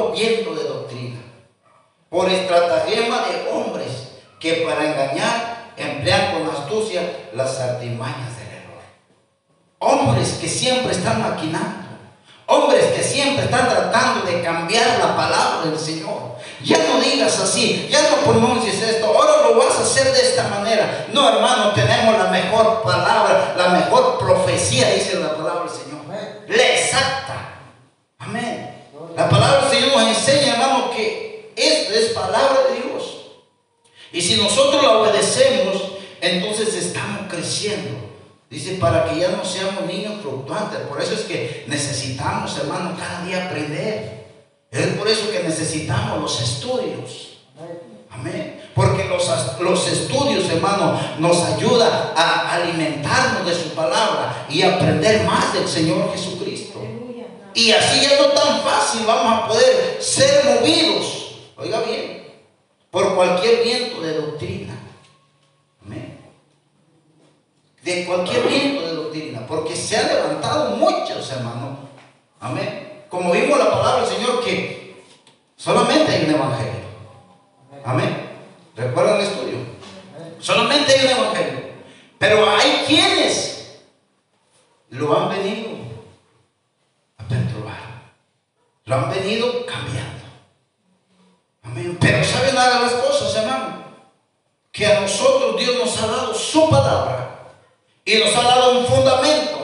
[2.16, 4.08] por estratagema de hombres
[4.40, 8.82] que para engañar emplean con astucia las artimañas del error.
[9.80, 11.86] Hombres que siempre están maquinando.
[12.46, 16.36] Hombres que siempre están tratando de cambiar la palabra del Señor.
[16.64, 20.48] Ya no digas así, ya no pronuncies esto, ahora lo vas a hacer de esta
[20.48, 21.06] manera.
[21.12, 25.96] No, hermano, tenemos la mejor palabra, la mejor profecía, dice la palabra del Señor.
[26.48, 27.60] La exacta.
[28.18, 28.84] Amén.
[29.16, 33.26] La palabra del Señor nos enseña, hermano, que esto es palabra de Dios.
[34.12, 35.82] Y si nosotros la obedecemos,
[36.20, 38.06] entonces estamos creciendo.
[38.48, 40.80] Dice, para que ya no seamos niños fluctuantes.
[40.80, 44.25] Por eso es que necesitamos, hermano, cada día aprender.
[44.78, 47.38] Es por eso que necesitamos los estudios.
[48.10, 48.62] Amén.
[48.74, 55.54] Porque los, los estudios, hermano, nos ayudan a alimentarnos de su palabra y aprender más
[55.54, 56.82] del Señor Jesucristo.
[57.54, 61.36] Y así ya no tan fácil vamos a poder ser movidos.
[61.56, 62.26] Oiga bien,
[62.90, 64.78] por cualquier viento de doctrina.
[65.82, 66.18] Amén.
[67.82, 69.46] De cualquier viento de doctrina.
[69.46, 71.78] Porque se han levantado muchos, hermano.
[72.40, 75.02] Amén como vimos la palabra del Señor, que
[75.56, 76.86] solamente hay un evangelio.
[77.84, 78.30] Amén.
[78.76, 79.58] ¿Recuerdan el estudio?
[80.38, 81.66] Solamente hay un evangelio.
[82.18, 83.80] Pero hay quienes
[84.90, 85.70] lo han venido
[87.16, 88.12] a perturbar.
[88.84, 90.24] Lo han venido cambiando.
[91.62, 91.96] Amén.
[91.98, 93.84] Pero ¿saben nada de las cosas, hermano?
[94.70, 97.54] Que a nosotros Dios nos ha dado su palabra
[98.04, 99.55] y nos ha dado un fundamento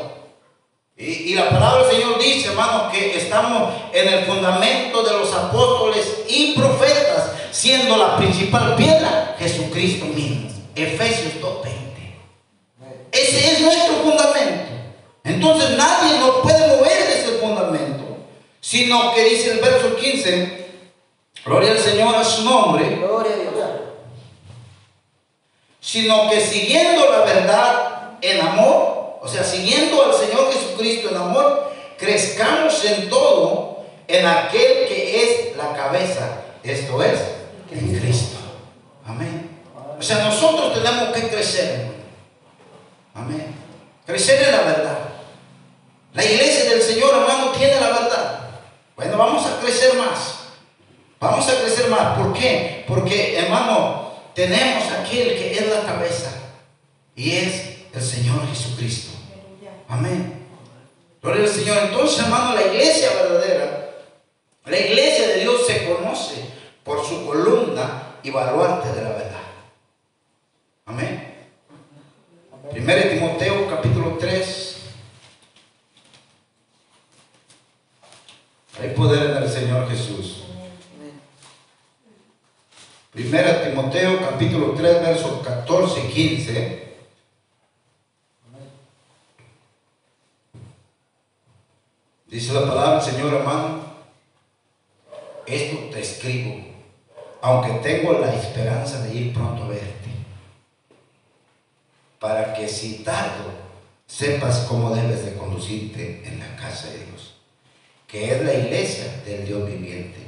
[1.03, 6.22] y, la palabra del Señor dice, hermanos, que estamos en el fundamento de los apóstoles
[6.28, 10.48] y profetas, siendo la principal piedra Jesucristo mismo.
[10.76, 11.72] Efesios 2.20.
[13.11, 14.72] Ese es nuestro fundamento.
[15.24, 18.18] Entonces nadie nos puede mover de ese fundamento,
[18.61, 20.66] sino que dice el verso 15,
[21.44, 23.53] gloria al Señor a su nombre, gloria a Dios.
[25.80, 31.73] Sino que siguiendo la verdad en amor, o sea, siguiendo al Señor Jesucristo en amor,
[31.97, 36.43] crezcamos en todo en aquel que es la cabeza.
[36.64, 37.20] Esto es,
[37.70, 38.39] en Cristo.
[39.07, 39.49] Amén.
[39.97, 41.87] O sea, nosotros tenemos que crecer.
[43.14, 43.55] Amén.
[44.05, 44.99] Crecer en la verdad.
[46.14, 48.41] La iglesia del Señor, hermano, tiene la verdad.
[48.97, 50.35] Bueno, vamos a crecer más.
[51.20, 52.18] Vamos a crecer más.
[52.18, 52.85] ¿Por qué?
[52.89, 56.33] Porque, hermano, tenemos aquel que es la cabeza.
[57.14, 59.18] Y es el Señor Jesucristo.
[59.88, 60.47] Amén.
[61.20, 61.78] Gloria al Señor.
[61.84, 63.90] Entonces, hermano, la iglesia verdadera,
[64.64, 66.45] la iglesia de Dios se conoce
[66.84, 69.43] por su columna y baluarte de la verdad.
[70.86, 71.34] Amén.
[72.70, 74.76] Primero Timoteo capítulo 3.
[78.80, 80.45] Hay poder en el Señor Jesús.
[83.12, 86.82] Primera Timoteo capítulo 3, versos 14 y 15.
[92.32, 93.82] Dice la palabra del Señor, hermano,
[95.45, 96.64] esto te escribo,
[97.53, 100.09] aunque tengo la esperanza de ir pronto a verte,
[102.18, 103.50] para que si tardo,
[104.07, 107.34] sepas cómo debes de conducirte en la casa de Dios,
[108.07, 110.18] que es la iglesia del Dios viviente,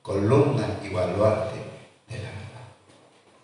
[0.00, 1.58] columna y baluarte
[2.08, 2.64] de la verdad.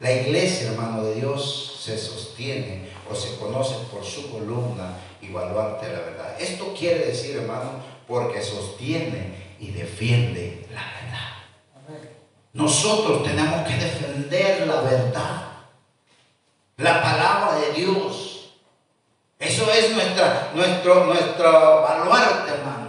[0.01, 5.87] La iglesia, hermano de Dios, se sostiene o se conoce por su columna y baluarte
[5.87, 6.41] de la verdad.
[6.41, 7.73] Esto quiere decir, hermano,
[8.07, 11.28] porque sostiene y defiende la verdad.
[12.59, 15.43] Nosotros tenemos que defender la verdad,
[16.77, 18.51] la palabra de Dios.
[19.39, 22.89] Eso es nuestra, nuestro, nuestro baluarte, hermano.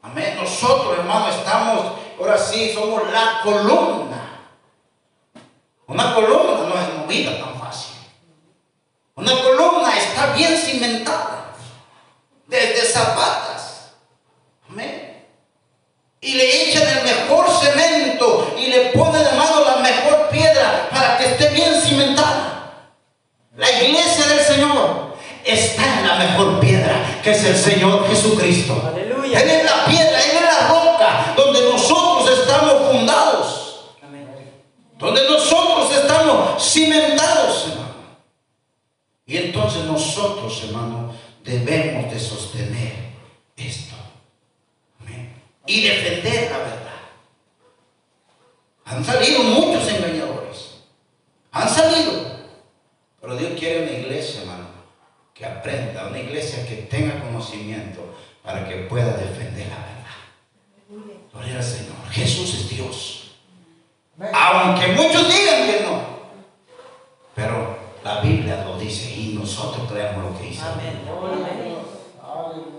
[0.00, 0.38] Amén.
[0.40, 4.42] Nosotros, hermano, estamos, ahora sí, somos la columna.
[5.88, 7.96] Una columna no es movida tan fácil.
[9.16, 11.52] Una columna está bien cimentada.
[12.46, 13.48] Desde Zapata
[16.20, 17.97] y le echan el mejor cemento
[23.58, 28.80] La iglesia del Señor está en la mejor piedra, que es el Señor Jesucristo.
[28.86, 29.40] Aleluya.
[29.40, 33.94] Él es la piedra, Él es la roca donde nosotros estamos fundados.
[34.96, 37.94] Donde nosotros estamos cimentados, hermano.
[39.26, 42.94] Y entonces nosotros, hermano, debemos de sostener
[43.56, 43.96] esto
[45.66, 47.00] y defender la verdad.
[48.84, 50.78] Han salido muchos engañadores.
[51.50, 52.17] Han salido.
[53.28, 54.68] Pero Dios quiere una iglesia, hermano,
[55.34, 58.00] que aprenda, una iglesia que tenga conocimiento
[58.42, 61.28] para que pueda defender la verdad.
[61.30, 61.96] Gloria al Señor.
[62.10, 63.32] Jesús es Dios.
[64.32, 66.00] Aunque muchos digan que no.
[67.34, 70.62] Pero la Biblia lo dice y nosotros creemos lo que dice.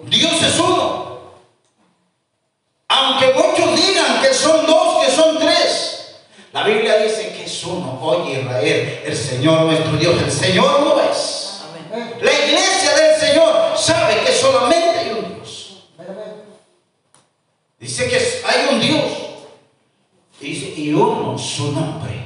[0.05, 1.19] Dios es uno.
[2.87, 6.15] Aunque muchos digan que son dos, que son tres.
[6.51, 7.28] La Biblia dice
[7.59, 7.99] es uno.
[8.01, 11.61] Oye Israel, el Señor nuestro Dios, el Señor no es.
[12.21, 15.83] La iglesia del Señor sabe que solamente hay un Dios.
[17.79, 19.03] Dice que hay un Dios.
[20.39, 22.17] Dice, y uno su nombre.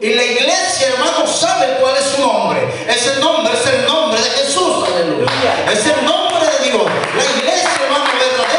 [0.00, 2.60] Y la iglesia, hermano, sabe cuál es su nombre.
[2.88, 4.84] Ese nombre es el nombre de Jesús.
[4.86, 5.72] Aleluya.
[5.72, 6.84] Es el nombre de Dios.
[6.84, 8.57] La iglesia, hermano, verdadera,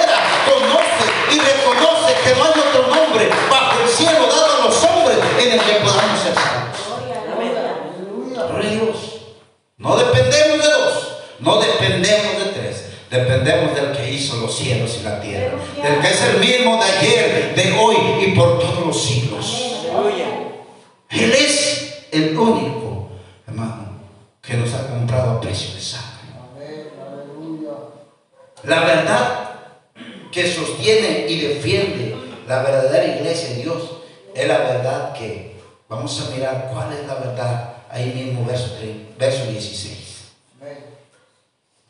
[9.79, 12.85] No dependemos de dos, no dependemos de tres.
[13.09, 15.57] Dependemos del que hizo los cielos y la tierra.
[15.81, 19.87] Del que es el mismo de ayer, de hoy y por todos los siglos.
[21.09, 23.09] Él es el único,
[23.47, 24.01] hermano,
[24.41, 26.09] que nos ha comprado a precio de sangre.
[28.63, 29.49] La verdad
[30.31, 32.15] que sostiene y defiende
[32.47, 33.83] la verdadera iglesia de Dios
[34.35, 35.55] es la verdad que,
[35.87, 38.77] vamos a mirar cuál es la verdad, ahí mismo verso,
[39.17, 39.97] verso 16.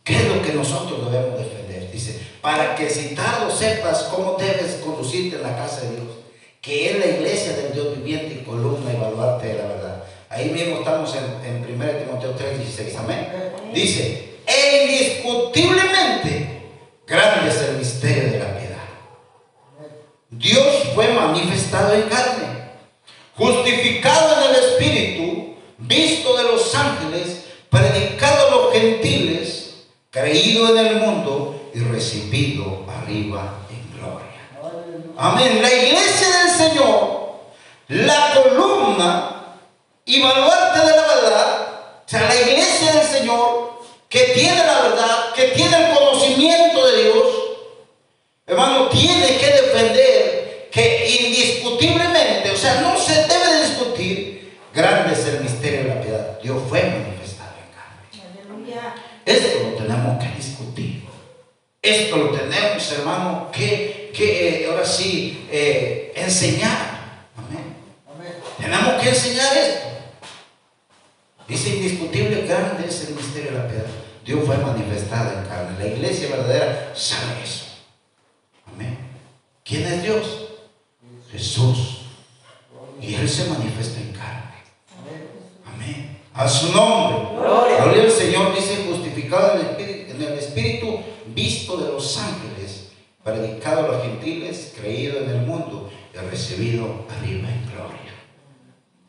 [0.04, 1.92] ¿Qué es lo que nosotros debemos defender?
[1.92, 6.20] Dice, para que si tardo sepas cómo debes conducirte en la casa de Dios
[6.62, 10.04] que es la iglesia del Dios viviente y columna y baluarte de la verdad.
[10.30, 13.28] Ahí mismo estamos en, en 1 Timoteo 3, 16, amén.
[13.74, 16.62] Dice, e indiscutiblemente
[17.08, 18.78] grande es el misterio de la piedad.
[20.30, 22.48] Dios fue manifestado en carne,
[23.36, 25.29] justificado en el Espíritu,
[25.90, 33.60] visto de los ángeles, predicado a los gentiles, creído en el mundo y recibido arriba
[35.22, 35.62] Amén.
[35.62, 37.34] La iglesia del Señor,
[37.90, 39.58] la columna
[40.06, 41.68] y baluarte de la verdad,
[42.06, 47.04] o sea, la iglesia del Señor que tiene la verdad, que tiene el conocimiento de
[47.04, 47.26] Dios,
[48.48, 55.42] hermano, tiene que defender que indiscutiblemente, o sea, no se debe discutir, grande es el
[55.42, 55.59] misterio.
[56.50, 58.90] Dios fue manifestado en carne.
[59.24, 61.04] Esto lo tenemos que discutir.
[61.80, 67.28] Esto lo tenemos, hermano, que que eh, ahora sí eh, enseñar.
[67.38, 67.76] Amén.
[68.60, 69.88] Tenemos que enseñar esto.
[71.48, 73.86] Dice indiscutible, grande es el misterio de la piedad.
[74.26, 75.78] Dios fue manifestado en carne.
[75.78, 77.66] La iglesia verdadera sabe eso.
[78.74, 78.98] Amén.
[79.64, 80.48] ¿Quién es Dios?
[81.32, 82.02] Jesús.
[83.00, 84.56] Y Él se manifiesta en carne.
[85.66, 86.19] Amén.
[86.40, 87.36] A su nombre.
[87.36, 91.02] Gloria, al Señor dice justificado en el Espíritu,
[91.36, 97.50] visto de los ángeles predicado a los gentiles, creído en el mundo y recibido arriba
[97.50, 98.14] en gloria.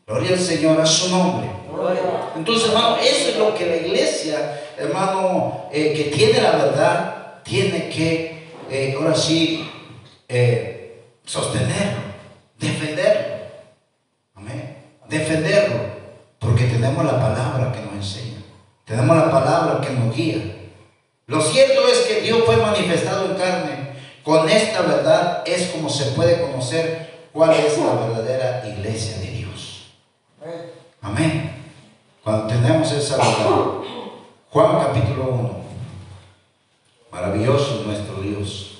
[0.05, 1.49] Gloria al Señor, a su nombre.
[2.35, 7.87] Entonces, hermano, eso es lo que la iglesia, hermano, eh, que tiene la verdad, tiene
[7.87, 9.71] que, eh, ahora sí,
[10.27, 12.01] eh, sostenerlo,
[12.59, 13.35] defenderlo.
[14.35, 14.77] Amén.
[15.07, 15.90] Defenderlo,
[16.41, 18.41] porque tenemos la palabra que nos enseña.
[18.83, 20.57] Tenemos la palabra que nos guía.
[21.27, 23.81] Lo cierto es que Dios fue manifestado en carne
[24.23, 29.93] con esta verdad es como se puede conocer cuál es la verdadera iglesia de Dios.
[31.01, 31.55] Amén.
[32.23, 33.81] Cuando tenemos esa verdad.
[34.51, 35.61] Juan capítulo 1.
[37.11, 38.79] Maravilloso nuestro Dios.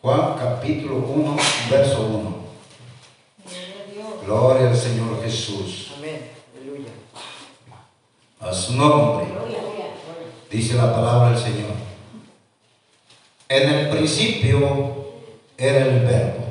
[0.00, 1.36] Juan capítulo 1,
[1.70, 2.39] verso 1.
[4.30, 5.90] Gloria al Señor Jesús.
[5.98, 6.30] Amén.
[6.56, 6.90] Aleluya.
[8.38, 9.26] A su nombre.
[10.48, 11.72] Dice la palabra del Señor.
[13.48, 15.14] En el principio
[15.58, 16.44] era el verbo.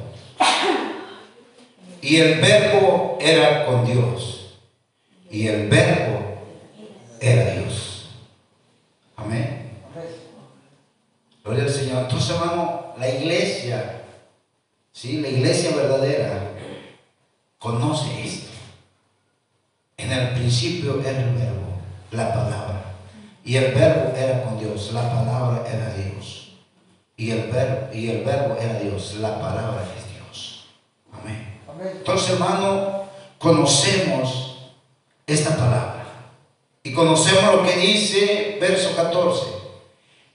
[2.02, 4.58] Y el verbo era con Dios.
[5.32, 6.20] Y el verbo
[7.22, 8.10] era Dios.
[9.16, 9.72] Amén.
[11.46, 12.02] Gloria al Señor.
[12.02, 14.04] Entonces, hermano, la iglesia,
[14.92, 15.22] ¿sí?
[15.22, 16.59] la iglesia verdadera,
[17.60, 18.50] conoce esto.
[19.98, 21.78] En el principio era el verbo,
[22.12, 22.96] la palabra.
[23.44, 26.54] Y el verbo era con Dios, la palabra era Dios.
[27.18, 30.68] Y el, verbo, y el verbo era Dios, la palabra es Dios.
[31.12, 31.60] Amén.
[31.98, 33.04] Entonces, hermano,
[33.38, 34.72] conocemos
[35.28, 36.06] esta palabra.
[36.82, 39.46] Y conocemos lo que dice verso 14.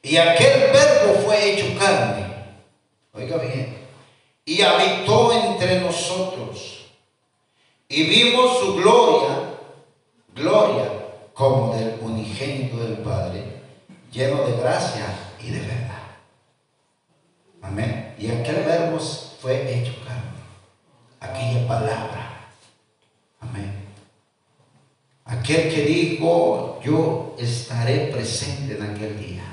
[0.03, 2.27] Y aquel verbo fue hecho carne.
[3.15, 3.79] Oiga bien.
[4.45, 6.84] Y habitó entre nosotros.
[7.89, 9.55] Y vimos su gloria,
[10.35, 10.91] gloria
[11.35, 13.45] como del unigénito del Padre,
[14.11, 15.07] lleno de gracia
[15.41, 16.03] y de verdad.
[17.63, 18.15] Amén.
[18.19, 19.95] Y aquel verbo fue hecho
[21.67, 22.51] palabra.
[23.41, 23.73] Amén.
[25.25, 29.45] Aquel que dijo, yo estaré presente en aquel día,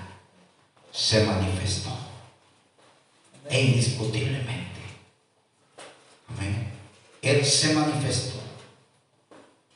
[0.91, 1.91] se manifestó.
[3.49, 4.81] E indiscutiblemente.
[6.29, 6.71] Amén.
[7.21, 8.39] Él se manifestó.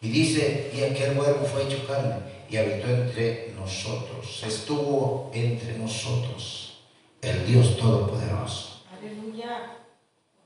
[0.02, 2.18] Y dice, y aquel verbo fue hecho carne
[2.50, 4.44] y habitó entre nosotros.
[4.46, 6.80] Estuvo entre nosotros
[7.22, 8.82] el Dios Todopoderoso.
[8.98, 9.78] Aleluya.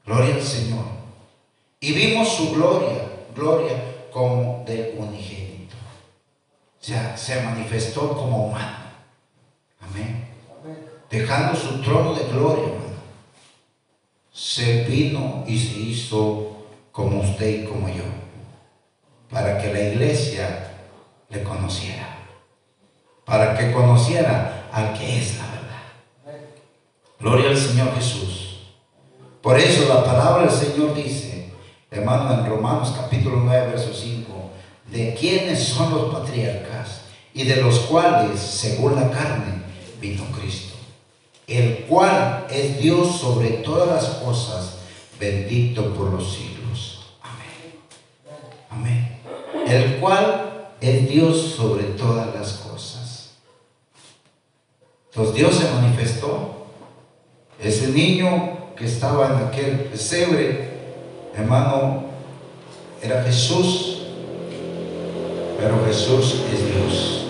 [0.06, 0.86] Gloria al Señor.
[1.80, 5.76] Y vimos su gloria, gloria como de unigénito.
[6.80, 8.78] O sea, se manifestó como humano.
[9.82, 10.28] Amén.
[11.10, 12.74] Dejando su trono de gloria,
[14.32, 16.59] Se vino y se hizo
[17.00, 18.04] como usted y como yo.
[19.30, 20.74] Para que la iglesia
[21.30, 22.28] le conociera.
[23.24, 26.42] Para que conociera al que es la verdad.
[27.18, 28.58] Gloria al Señor Jesús.
[29.42, 31.54] Por eso la palabra del Señor dice,
[31.90, 34.52] hermano, en Romanos capítulo 9, verso 5,
[34.92, 39.64] de quiénes son los patriarcas y de los cuales, según la carne,
[40.02, 40.76] vino Cristo,
[41.48, 44.80] el cual es Dios sobre todas las cosas,
[45.18, 46.59] bendito por los siglos.
[48.70, 49.18] Amén.
[49.68, 53.32] El cual es Dios sobre todas las cosas.
[55.10, 56.66] Entonces Dios se manifestó.
[57.62, 60.70] Ese niño que estaba en aquel pesebre,
[61.36, 62.06] hermano,
[63.02, 64.04] era Jesús,
[65.60, 67.26] pero Jesús es Dios,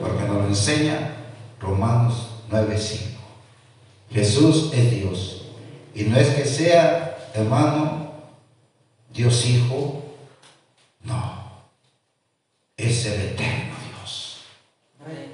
[0.00, 1.16] porque nos lo enseña
[1.60, 3.18] Romanos 9:5.
[4.12, 5.42] Jesús es Dios,
[5.94, 8.12] y no es que sea, hermano,
[9.12, 10.02] Dios Hijo,
[11.06, 11.62] no,
[12.76, 14.44] es el eterno Dios,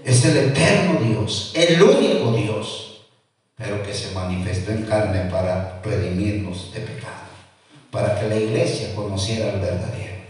[0.05, 3.01] es el eterno Dios, el único Dios,
[3.57, 7.23] pero que se manifestó en carne para redimirnos de pecado
[7.93, 10.23] para que la iglesia conociera al verdadero.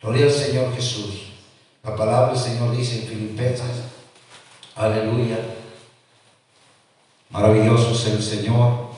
[0.00, 1.26] Gloria al Señor Jesús.
[1.84, 3.82] La palabra del Señor dice en Filipenses,
[4.74, 5.36] aleluya,
[7.28, 8.88] maravilloso es el Señor.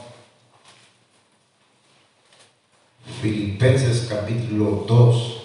[3.20, 5.35] Filipenses capítulo 2,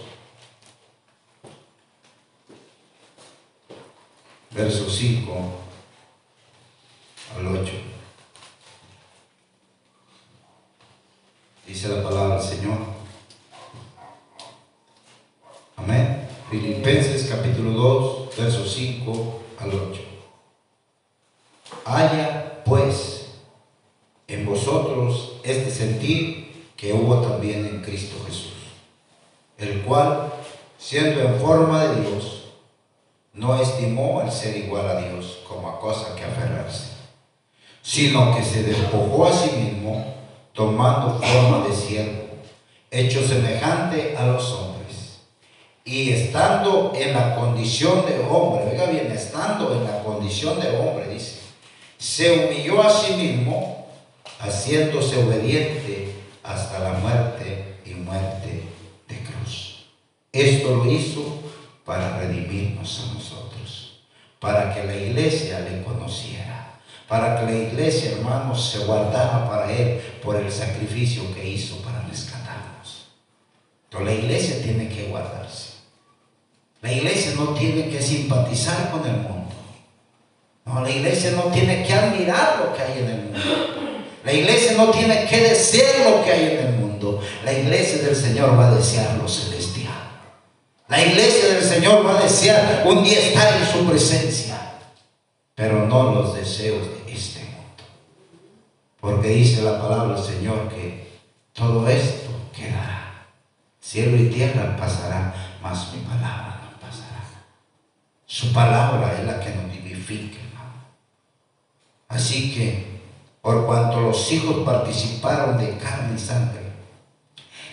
[4.51, 5.33] verso 5
[7.37, 7.71] al 8.
[11.65, 12.77] Dice la palabra del Señor.
[15.77, 16.27] Amén.
[16.49, 20.01] Filipenses capítulo 2, verso 5 al 8.
[21.85, 23.27] Haya pues
[24.27, 28.53] en vosotros este sentir que hubo también en Cristo Jesús,
[29.57, 30.33] el cual,
[30.77, 32.40] siendo en forma de Dios,
[33.33, 36.89] no estimó el ser igual a Dios como a cosa que aferrarse,
[37.81, 40.13] sino que se despojó a sí mismo
[40.53, 42.23] tomando forma de siervo,
[42.89, 45.21] hecho semejante a los hombres.
[45.85, 51.07] Y estando en la condición de hombre, venga bien, estando en la condición de hombre,
[51.07, 51.39] dice,
[51.97, 53.87] se humilló a sí mismo,
[54.39, 58.63] haciéndose obediente hasta la muerte y muerte
[59.07, 59.85] de cruz.
[60.31, 61.40] Esto lo hizo
[61.85, 64.01] para redimirnos a nosotros,
[64.39, 66.61] para que la iglesia le conociera
[67.11, 71.99] para que la iglesia, hermanos, se guardara para Él por el sacrificio que hizo para
[72.07, 73.09] rescatarnos.
[73.89, 75.71] Pero la iglesia tiene que guardarse.
[76.81, 79.51] La iglesia no tiene que simpatizar con el mundo.
[80.63, 83.39] No, la iglesia no tiene que admirar lo que hay en el mundo.
[84.23, 87.21] La iglesia no tiene que desear lo que hay en el mundo.
[87.43, 89.80] La iglesia del Señor va a desear lo celestial.
[90.91, 94.73] La iglesia del Señor va a desear un día estar en su presencia,
[95.55, 97.01] pero no los deseos de
[98.99, 101.21] porque dice la palabra del Señor que
[101.53, 103.25] todo esto quedará.
[103.79, 105.33] Cielo y tierra pasará,
[105.63, 107.23] mas mi palabra no pasará.
[108.25, 110.39] Su palabra es la que nos vivifica,
[112.09, 112.99] Así que,
[113.41, 116.73] por cuanto los hijos participaron de carne y sangre,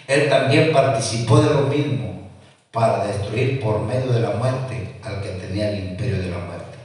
[0.07, 2.18] Él también participó de lo mismo
[2.73, 6.79] para destruir por medio de la muerte al que tenía el imperio de la muerte.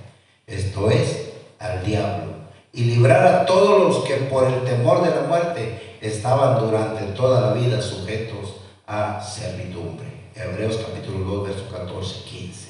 [0.48, 1.30] Esto es,
[1.60, 2.34] al diablo
[2.74, 7.40] y librar a todos los que por el temor de la muerte estaban durante toda
[7.40, 8.56] la vida sujetos
[8.88, 10.08] a servidumbre.
[10.36, 12.70] Hebreos capítulo 2, verso 14, 15.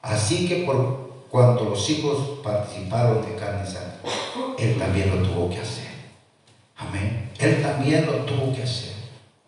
[0.00, 3.68] Así que por cuanto los hijos participaron de carne
[4.58, 5.88] y Él también lo tuvo que hacer.
[6.78, 7.30] Amén.
[7.38, 8.94] Él también lo tuvo que hacer.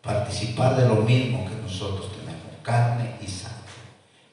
[0.03, 2.13] Participar de lo mismo que nosotros
[2.63, 3.57] carne y sangre.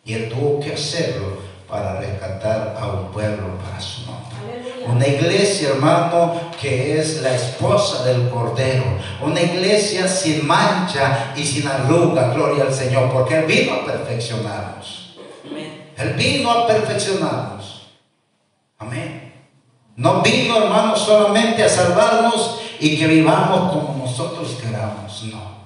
[0.03, 5.69] Y Él tuvo que hacerlo para rescatar a un pueblo para su nombre Una iglesia,
[5.69, 8.86] hermano, que es la esposa del Cordero.
[9.21, 15.17] Una iglesia sin mancha y sin arruga, gloria al Señor, porque Él vino a perfeccionarnos.
[15.97, 17.88] Él vino a perfeccionarnos.
[18.78, 19.34] Amén.
[19.97, 25.23] No vino, hermano, solamente a salvarnos y que vivamos como nosotros queramos.
[25.23, 25.57] No.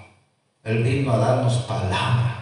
[0.63, 2.40] Él vino a darnos palabra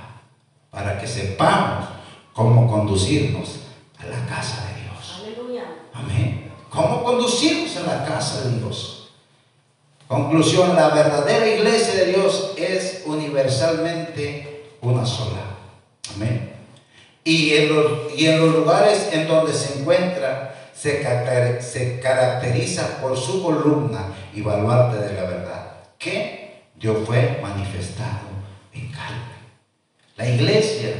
[0.71, 1.85] para que sepamos
[2.33, 3.59] cómo conducirnos
[3.97, 5.21] a la casa de Dios.
[5.21, 5.63] Aleluya.
[5.93, 6.51] Amén.
[6.69, 9.09] Cómo conducirnos a la casa de Dios.
[10.07, 15.41] Conclusión, la verdadera iglesia de Dios es universalmente una sola.
[16.15, 16.53] Amén.
[17.23, 21.03] Y en los, y en los lugares en donde se encuentra, se,
[21.61, 28.29] se caracteriza por su columna y baluarte de la verdad, que Dios fue manifestado
[28.73, 29.38] en carne.
[30.19, 30.95] La iglesia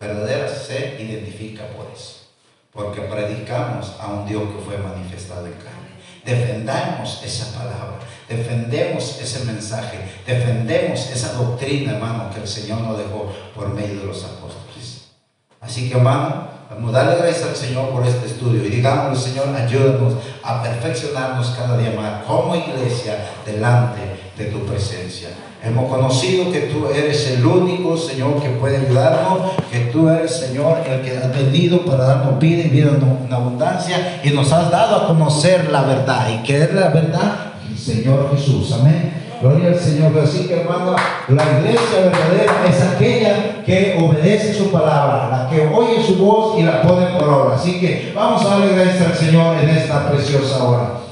[0.00, 2.32] verdadera se identifica por eso,
[2.72, 5.94] porque predicamos a un Dios que fue manifestado en carne.
[6.24, 13.32] Defendamos esa palabra, defendemos ese mensaje, defendemos esa doctrina, hermano, que el Señor nos dejó
[13.54, 15.10] por medio de los apóstoles.
[15.60, 19.54] Así que, hermano, vamos a darle gracias al Señor por este estudio y digamos, Señor,
[19.54, 24.00] ayúdanos a perfeccionarnos cada día más como iglesia delante
[24.36, 25.28] de tu presencia.
[25.62, 30.78] Hemos conocido que tú eres el único, Señor, que puede ayudarnos, que tú eres, Señor,
[30.88, 34.96] el que ha venido para darnos vida y vida en abundancia y nos has dado
[34.96, 36.28] a conocer la verdad.
[36.28, 37.52] ¿Y que es la verdad?
[37.68, 38.72] El Señor Jesús.
[38.78, 39.12] Amén.
[39.40, 40.12] Gloria al Señor.
[40.22, 40.96] Así que, hermano,
[41.28, 46.62] la iglesia verdadera es aquella que obedece su palabra, la que oye su voz y
[46.62, 47.56] la pone por obra.
[47.56, 51.05] Así que vamos a darle gracias al Señor en esta preciosa hora.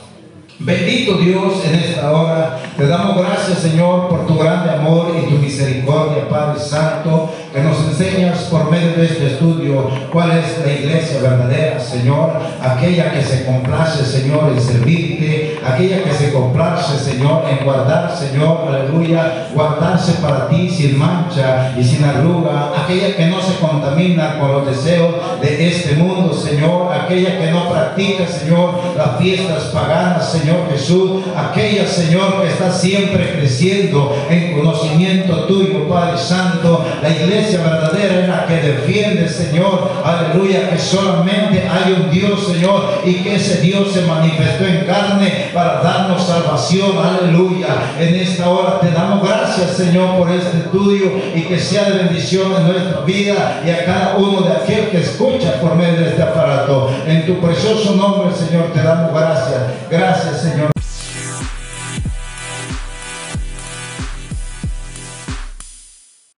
[0.59, 2.61] Bendito Dios en esta hora.
[2.77, 7.79] Te damos gracias, Señor, por tu grande amor y tu misericordia, Padre Santo, que nos
[7.87, 12.33] enseñas por medio de este estudio cuál es la iglesia verdadera, Señor.
[12.61, 15.61] Aquella que se complace, Señor, en servirte.
[15.65, 19.51] Aquella que se complace, Señor, en guardar, Señor, aleluya.
[19.55, 22.73] Guardarse para ti sin mancha y sin arruga.
[22.77, 26.93] Aquella que no se contamina con los deseos de este mundo, Señor.
[26.93, 31.23] Aquella que no practica, Señor, las fiestas paganas, Señor Jesús.
[31.37, 36.85] Aquella, Señor, que está siempre creciendo en conocimiento tuyo, Padre Santo.
[37.01, 37.11] La
[37.45, 39.91] iglesia verdadera es la que defiende, Señor.
[40.05, 45.51] Aleluya, que solamente hay un Dios, Señor, y que ese Dios se manifestó en carne
[45.53, 46.93] para darnos salvación.
[46.99, 47.69] Aleluya.
[47.99, 52.53] En esta hora te damos gracias, Señor, por este estudio y que sea de bendición
[52.57, 56.23] en nuestra vida y a cada uno de aquel que escucha por medio de este
[56.23, 56.91] aparato.
[57.07, 59.61] En tu precioso nombre, Señor, te damos gracias.
[59.91, 60.74] Gracias, Señor.